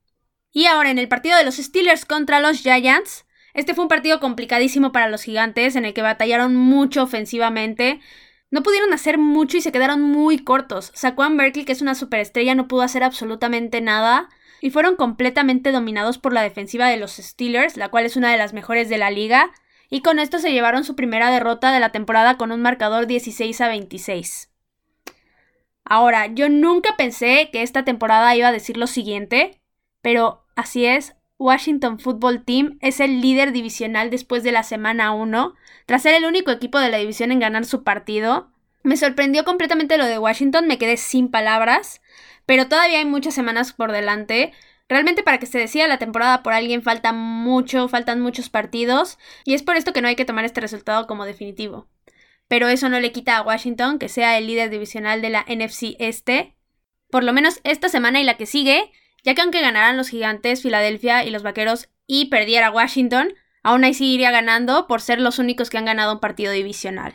Y 0.50 0.64
ahora 0.64 0.90
en 0.90 0.96
el 0.96 1.06
partido 1.06 1.36
de 1.36 1.44
los 1.44 1.56
Steelers 1.56 2.06
contra 2.06 2.40
los 2.40 2.62
Giants, 2.62 3.26
este 3.52 3.74
fue 3.74 3.84
un 3.84 3.90
partido 3.90 4.18
complicadísimo 4.18 4.90
para 4.90 5.10
los 5.10 5.24
gigantes 5.24 5.76
en 5.76 5.84
el 5.84 5.92
que 5.92 6.00
batallaron 6.00 6.56
mucho 6.56 7.02
ofensivamente. 7.02 8.00
No 8.50 8.62
pudieron 8.62 8.94
hacer 8.94 9.18
mucho 9.18 9.58
y 9.58 9.60
se 9.60 9.70
quedaron 9.70 10.00
muy 10.00 10.38
cortos. 10.38 10.92
Saquon 10.94 11.36
Berkeley, 11.36 11.66
que 11.66 11.72
es 11.72 11.82
una 11.82 11.94
superestrella, 11.94 12.54
no 12.54 12.68
pudo 12.68 12.80
hacer 12.80 13.04
absolutamente 13.04 13.82
nada 13.82 14.30
y 14.62 14.70
fueron 14.70 14.94
completamente 14.94 15.72
dominados 15.72 16.18
por 16.18 16.32
la 16.32 16.40
defensiva 16.40 16.88
de 16.88 16.96
los 16.96 17.16
Steelers, 17.16 17.76
la 17.76 17.88
cual 17.88 18.06
es 18.06 18.16
una 18.16 18.30
de 18.30 18.38
las 18.38 18.52
mejores 18.52 18.88
de 18.88 18.96
la 18.96 19.10
liga, 19.10 19.50
y 19.90 20.00
con 20.02 20.20
esto 20.20 20.38
se 20.38 20.52
llevaron 20.52 20.84
su 20.84 20.94
primera 20.94 21.32
derrota 21.32 21.72
de 21.72 21.80
la 21.80 21.90
temporada 21.90 22.38
con 22.38 22.52
un 22.52 22.62
marcador 22.62 23.08
16 23.08 23.60
a 23.60 23.68
26. 23.68 24.50
Ahora, 25.84 26.28
yo 26.28 26.48
nunca 26.48 26.96
pensé 26.96 27.50
que 27.52 27.62
esta 27.62 27.84
temporada 27.84 28.34
iba 28.36 28.48
a 28.48 28.52
decir 28.52 28.76
lo 28.76 28.86
siguiente, 28.86 29.60
pero 30.00 30.46
así 30.54 30.86
es, 30.86 31.16
Washington 31.38 31.98
Football 31.98 32.44
Team 32.44 32.78
es 32.80 33.00
el 33.00 33.20
líder 33.20 33.50
divisional 33.50 34.10
después 34.10 34.44
de 34.44 34.52
la 34.52 34.62
semana 34.62 35.12
1, 35.12 35.54
tras 35.86 36.02
ser 36.02 36.14
el 36.14 36.24
único 36.24 36.52
equipo 36.52 36.78
de 36.78 36.88
la 36.88 36.98
división 36.98 37.32
en 37.32 37.40
ganar 37.40 37.64
su 37.64 37.82
partido. 37.82 38.52
Me 38.84 38.96
sorprendió 38.96 39.44
completamente 39.44 39.98
lo 39.98 40.06
de 40.06 40.20
Washington, 40.20 40.68
me 40.68 40.78
quedé 40.78 40.96
sin 40.96 41.32
palabras 41.32 42.00
pero 42.46 42.68
todavía 42.68 42.98
hay 42.98 43.04
muchas 43.04 43.34
semanas 43.34 43.72
por 43.72 43.92
delante. 43.92 44.52
Realmente 44.88 45.22
para 45.22 45.38
que 45.38 45.46
se 45.46 45.58
decida 45.58 45.86
la 45.88 45.98
temporada 45.98 46.42
por 46.42 46.52
alguien 46.52 46.82
falta 46.82 47.12
mucho, 47.12 47.88
faltan 47.88 48.20
muchos 48.20 48.50
partidos 48.50 49.18
y 49.44 49.54
es 49.54 49.62
por 49.62 49.76
esto 49.76 49.92
que 49.92 50.02
no 50.02 50.08
hay 50.08 50.16
que 50.16 50.24
tomar 50.24 50.44
este 50.44 50.60
resultado 50.60 51.06
como 51.06 51.24
definitivo. 51.24 51.88
Pero 52.48 52.68
eso 52.68 52.88
no 52.88 53.00
le 53.00 53.12
quita 53.12 53.38
a 53.38 53.42
Washington 53.42 53.98
que 53.98 54.08
sea 54.08 54.36
el 54.36 54.46
líder 54.46 54.68
divisional 54.70 55.22
de 55.22 55.30
la 55.30 55.44
NFC 55.48 55.96
Este, 55.98 56.54
por 57.10 57.24
lo 57.24 57.32
menos 57.32 57.60
esta 57.64 57.88
semana 57.88 58.20
y 58.20 58.24
la 58.24 58.36
que 58.36 58.46
sigue, 58.46 58.90
ya 59.24 59.34
que 59.34 59.42
aunque 59.42 59.60
ganaran 59.60 59.96
los 59.96 60.08
gigantes, 60.08 60.62
Filadelfia 60.62 61.24
y 61.24 61.30
los 61.30 61.42
vaqueros 61.42 61.88
y 62.06 62.26
perdiera 62.26 62.70
Washington, 62.70 63.34
aún 63.62 63.84
así 63.84 64.12
iría 64.12 64.30
ganando 64.30 64.86
por 64.86 65.00
ser 65.00 65.20
los 65.20 65.38
únicos 65.38 65.70
que 65.70 65.78
han 65.78 65.84
ganado 65.84 66.14
un 66.14 66.20
partido 66.20 66.52
divisional. 66.52 67.14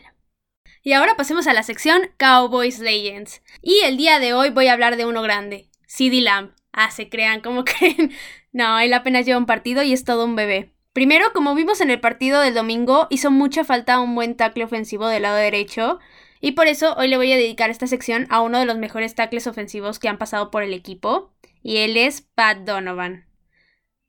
Y 0.84 0.94
ahora 0.94 1.18
pasemos 1.18 1.48
a 1.48 1.54
la 1.54 1.64
sección 1.64 2.10
Cowboys 2.18 2.80
Legends. 2.80 3.42
Y 3.62 3.80
el 3.84 3.98
día 3.98 4.20
de 4.20 4.34
hoy 4.34 4.50
voy 4.50 4.68
a 4.68 4.74
hablar 4.74 4.98
de 4.98 5.06
uno 5.06 5.22
grande, 5.22 5.70
CD 5.86 6.22
Lamb. 6.22 6.54
Ah, 6.72 6.92
se 6.92 7.10
crean, 7.10 7.42
¿cómo 7.42 7.64
creen? 7.66 8.12
No, 8.52 8.80
él 8.80 8.94
apenas 8.94 9.26
lleva 9.26 9.40
un 9.40 9.46
partido 9.46 9.84
y 9.84 9.94
es 9.94 10.04
todo 10.04 10.26
un 10.26 10.36
bebé. 10.36 10.74
Primero, 10.94 11.32
como 11.34 11.54
vimos 11.54 11.82
en 11.82 11.92
el 11.92 12.00
partido 12.00 12.42
del 12.42 12.56
domingo, 12.56 13.08
hizo 13.10 13.30
mucha 13.30 13.64
falta 13.64 14.00
un 14.00 14.16
buen 14.16 14.36
tackle 14.36 14.64
ofensivo 14.64 15.08
del 15.08 15.24
lado 15.24 15.36
derecho. 15.36 16.00
Y 16.40 16.54
por 16.54 16.68
eso 16.68 16.96
hoy 16.96 17.08
le 17.08 17.18
voy 17.18 17.32
a 17.32 17.38
dedicar 17.38 17.70
esta 17.70 17.88
sección 17.88 18.26
a 18.30 18.42
uno 18.42 18.60
de 18.60 18.66
los 18.66 18.78
mejores 18.78 19.14
tackles 19.16 19.48
ofensivos 19.48 20.00
que 20.00 20.08
han 20.08 20.18
pasado 20.18 20.50
por 20.50 20.64
el 20.64 20.74
equipo. 20.74 21.34
Y 21.62 21.78
él 21.78 21.98
es 21.98 22.22
Pat 22.22 22.60
Donovan. 22.60 23.28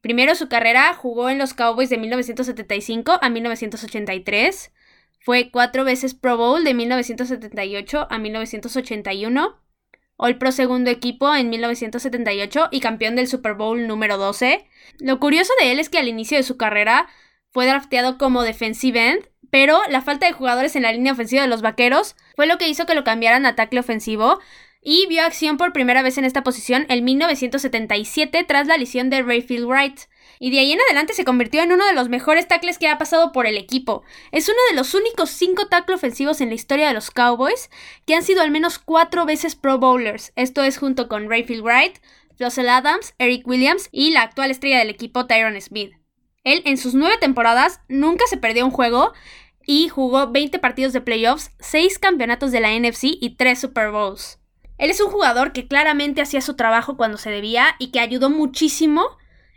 Primero 0.00 0.34
su 0.34 0.48
carrera 0.48 0.94
jugó 0.94 1.28
en 1.28 1.38
los 1.38 1.54
Cowboys 1.54 1.90
de 1.90 1.98
1975 1.98 3.18
a 3.20 3.28
1983. 3.28 4.72
Fue 5.28 5.50
cuatro 5.50 5.84
veces 5.84 6.14
Pro 6.14 6.38
Bowl 6.38 6.64
de 6.64 6.72
1978 6.72 8.06
a 8.08 8.16
1981, 8.16 9.60
All 10.16 10.38
Pro 10.38 10.52
segundo 10.52 10.88
equipo 10.88 11.34
en 11.34 11.50
1978 11.50 12.68
y 12.70 12.80
campeón 12.80 13.14
del 13.14 13.28
Super 13.28 13.52
Bowl 13.52 13.86
número 13.86 14.16
12. 14.16 14.66
Lo 15.00 15.20
curioso 15.20 15.52
de 15.60 15.70
él 15.72 15.80
es 15.80 15.90
que 15.90 15.98
al 15.98 16.08
inicio 16.08 16.38
de 16.38 16.44
su 16.44 16.56
carrera 16.56 17.08
fue 17.50 17.66
drafteado 17.66 18.16
como 18.16 18.42
defensive 18.42 19.06
end, 19.06 19.28
pero 19.50 19.82
la 19.90 20.00
falta 20.00 20.24
de 20.24 20.32
jugadores 20.32 20.74
en 20.76 20.84
la 20.84 20.92
línea 20.92 21.12
ofensiva 21.12 21.42
de 21.42 21.48
los 21.48 21.60
Vaqueros 21.60 22.16
fue 22.34 22.46
lo 22.46 22.56
que 22.56 22.70
hizo 22.70 22.86
que 22.86 22.94
lo 22.94 23.04
cambiaran 23.04 23.44
a 23.44 23.54
tackle 23.54 23.80
ofensivo 23.80 24.38
y 24.80 25.04
vio 25.08 25.24
acción 25.24 25.58
por 25.58 25.74
primera 25.74 26.00
vez 26.00 26.16
en 26.16 26.24
esta 26.24 26.42
posición 26.42 26.86
en 26.88 27.04
1977 27.04 28.44
tras 28.44 28.66
la 28.66 28.78
lesión 28.78 29.10
de 29.10 29.20
Rayfield 29.20 29.66
Wright. 29.66 30.00
Y 30.38 30.50
de 30.50 30.60
ahí 30.60 30.72
en 30.72 30.80
adelante 30.80 31.14
se 31.14 31.24
convirtió 31.24 31.62
en 31.62 31.72
uno 31.72 31.86
de 31.86 31.94
los 31.94 32.08
mejores 32.08 32.48
tackles 32.48 32.78
que 32.78 32.88
ha 32.88 32.98
pasado 32.98 33.32
por 33.32 33.46
el 33.46 33.56
equipo. 33.56 34.02
Es 34.32 34.48
uno 34.48 34.58
de 34.70 34.76
los 34.76 34.94
únicos 34.94 35.30
cinco 35.30 35.66
tackles 35.66 35.96
ofensivos 35.96 36.40
en 36.40 36.48
la 36.48 36.54
historia 36.54 36.88
de 36.88 36.94
los 36.94 37.10
Cowboys 37.10 37.70
que 38.06 38.14
han 38.14 38.22
sido 38.22 38.42
al 38.42 38.50
menos 38.50 38.78
cuatro 38.78 39.26
veces 39.26 39.56
Pro 39.56 39.78
Bowlers. 39.78 40.32
Esto 40.36 40.62
es 40.62 40.78
junto 40.78 41.08
con 41.08 41.28
Rayfield 41.28 41.64
Wright, 41.64 41.98
Russell 42.38 42.68
Adams, 42.68 43.14
Eric 43.18 43.46
Williams 43.46 43.88
y 43.90 44.10
la 44.10 44.22
actual 44.22 44.50
estrella 44.50 44.78
del 44.78 44.90
equipo 44.90 45.26
Tyron 45.26 45.60
Smith. 45.60 45.92
Él 46.44 46.62
en 46.64 46.78
sus 46.78 46.94
nueve 46.94 47.16
temporadas 47.20 47.80
nunca 47.88 48.24
se 48.26 48.36
perdió 48.36 48.64
un 48.64 48.70
juego 48.70 49.12
y 49.66 49.88
jugó 49.88 50.30
20 50.30 50.58
partidos 50.60 50.94
de 50.94 51.02
playoffs, 51.02 51.50
6 51.60 51.98
campeonatos 51.98 52.52
de 52.52 52.60
la 52.60 52.70
NFC 52.78 53.04
y 53.20 53.36
3 53.36 53.60
Super 53.60 53.90
Bowls. 53.90 54.38
Él 54.78 54.90
es 54.90 55.00
un 55.00 55.10
jugador 55.10 55.52
que 55.52 55.68
claramente 55.68 56.22
hacía 56.22 56.40
su 56.40 56.54
trabajo 56.54 56.96
cuando 56.96 57.18
se 57.18 57.30
debía 57.30 57.74
y 57.78 57.90
que 57.90 58.00
ayudó 58.00 58.30
muchísimo 58.30 59.04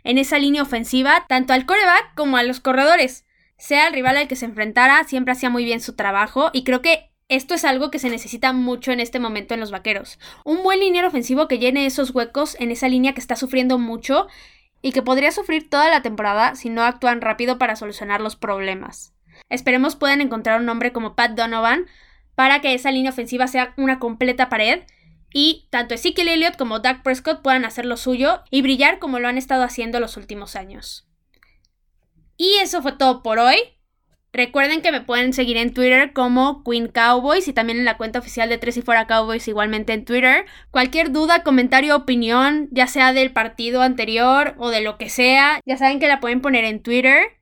en 0.04 0.18
esa 0.18 0.38
línea 0.38 0.62
ofensiva, 0.62 1.24
tanto 1.28 1.52
al 1.52 1.66
coreback 1.66 2.14
como 2.14 2.36
a 2.36 2.42
los 2.42 2.60
corredores. 2.60 3.24
Sea 3.58 3.86
el 3.86 3.94
rival 3.94 4.16
al 4.16 4.28
que 4.28 4.36
se 4.36 4.46
enfrentara, 4.46 5.04
siempre 5.04 5.32
hacía 5.32 5.50
muy 5.50 5.64
bien 5.64 5.80
su 5.80 5.94
trabajo 5.94 6.50
y 6.52 6.64
creo 6.64 6.82
que 6.82 7.10
esto 7.28 7.54
es 7.54 7.64
algo 7.64 7.90
que 7.90 7.98
se 7.98 8.10
necesita 8.10 8.52
mucho 8.52 8.92
en 8.92 9.00
este 9.00 9.18
momento 9.18 9.54
en 9.54 9.60
los 9.60 9.70
vaqueros. 9.70 10.18
Un 10.44 10.62
buen 10.62 10.80
liniero 10.80 11.08
ofensivo 11.08 11.48
que 11.48 11.58
llene 11.58 11.86
esos 11.86 12.10
huecos 12.10 12.56
en 12.60 12.70
esa 12.70 12.88
línea 12.88 13.14
que 13.14 13.20
está 13.20 13.36
sufriendo 13.36 13.78
mucho 13.78 14.26
y 14.82 14.92
que 14.92 15.00
podría 15.00 15.30
sufrir 15.30 15.70
toda 15.70 15.88
la 15.88 16.02
temporada 16.02 16.56
si 16.56 16.68
no 16.68 16.82
actúan 16.82 17.20
rápido 17.20 17.56
para 17.56 17.76
solucionar 17.76 18.20
los 18.20 18.36
problemas. 18.36 19.14
Esperemos 19.48 19.96
puedan 19.96 20.20
encontrar 20.20 20.60
un 20.60 20.68
hombre 20.68 20.92
como 20.92 21.14
Pat 21.14 21.32
Donovan 21.32 21.86
para 22.34 22.60
que 22.60 22.74
esa 22.74 22.90
línea 22.90 23.12
ofensiva 23.12 23.46
sea 23.46 23.72
una 23.76 23.98
completa 23.98 24.48
pared 24.48 24.82
y 25.32 25.66
tanto 25.70 25.94
Ezekiel 25.94 26.28
Elliott 26.28 26.56
como 26.56 26.80
Doug 26.80 27.02
Prescott 27.02 27.42
puedan 27.42 27.64
hacer 27.64 27.86
lo 27.86 27.96
suyo 27.96 28.42
y 28.50 28.62
brillar 28.62 28.98
como 28.98 29.18
lo 29.18 29.28
han 29.28 29.38
estado 29.38 29.62
haciendo 29.62 30.00
los 30.00 30.16
últimos 30.16 30.56
años. 30.56 31.06
Y 32.36 32.56
eso 32.60 32.82
fue 32.82 32.92
todo 32.92 33.22
por 33.22 33.38
hoy. 33.38 33.56
Recuerden 34.32 34.80
que 34.80 34.92
me 34.92 35.02
pueden 35.02 35.34
seguir 35.34 35.58
en 35.58 35.74
Twitter 35.74 36.14
como 36.14 36.64
Queen 36.64 36.88
Cowboys 36.88 37.48
y 37.48 37.52
también 37.52 37.78
en 37.78 37.84
la 37.84 37.98
cuenta 37.98 38.18
oficial 38.18 38.48
de 38.48 38.56
Tres 38.56 38.78
y 38.78 38.82
Fuera 38.82 39.06
Cowboys 39.06 39.46
igualmente 39.46 39.92
en 39.92 40.06
Twitter. 40.06 40.46
Cualquier 40.70 41.12
duda, 41.12 41.42
comentario, 41.42 41.94
opinión, 41.94 42.68
ya 42.70 42.86
sea 42.86 43.12
del 43.12 43.32
partido 43.32 43.82
anterior 43.82 44.54
o 44.56 44.70
de 44.70 44.80
lo 44.80 44.96
que 44.96 45.10
sea, 45.10 45.60
ya 45.66 45.76
saben 45.76 46.00
que 46.00 46.08
la 46.08 46.20
pueden 46.20 46.40
poner 46.40 46.64
en 46.64 46.82
Twitter. 46.82 47.41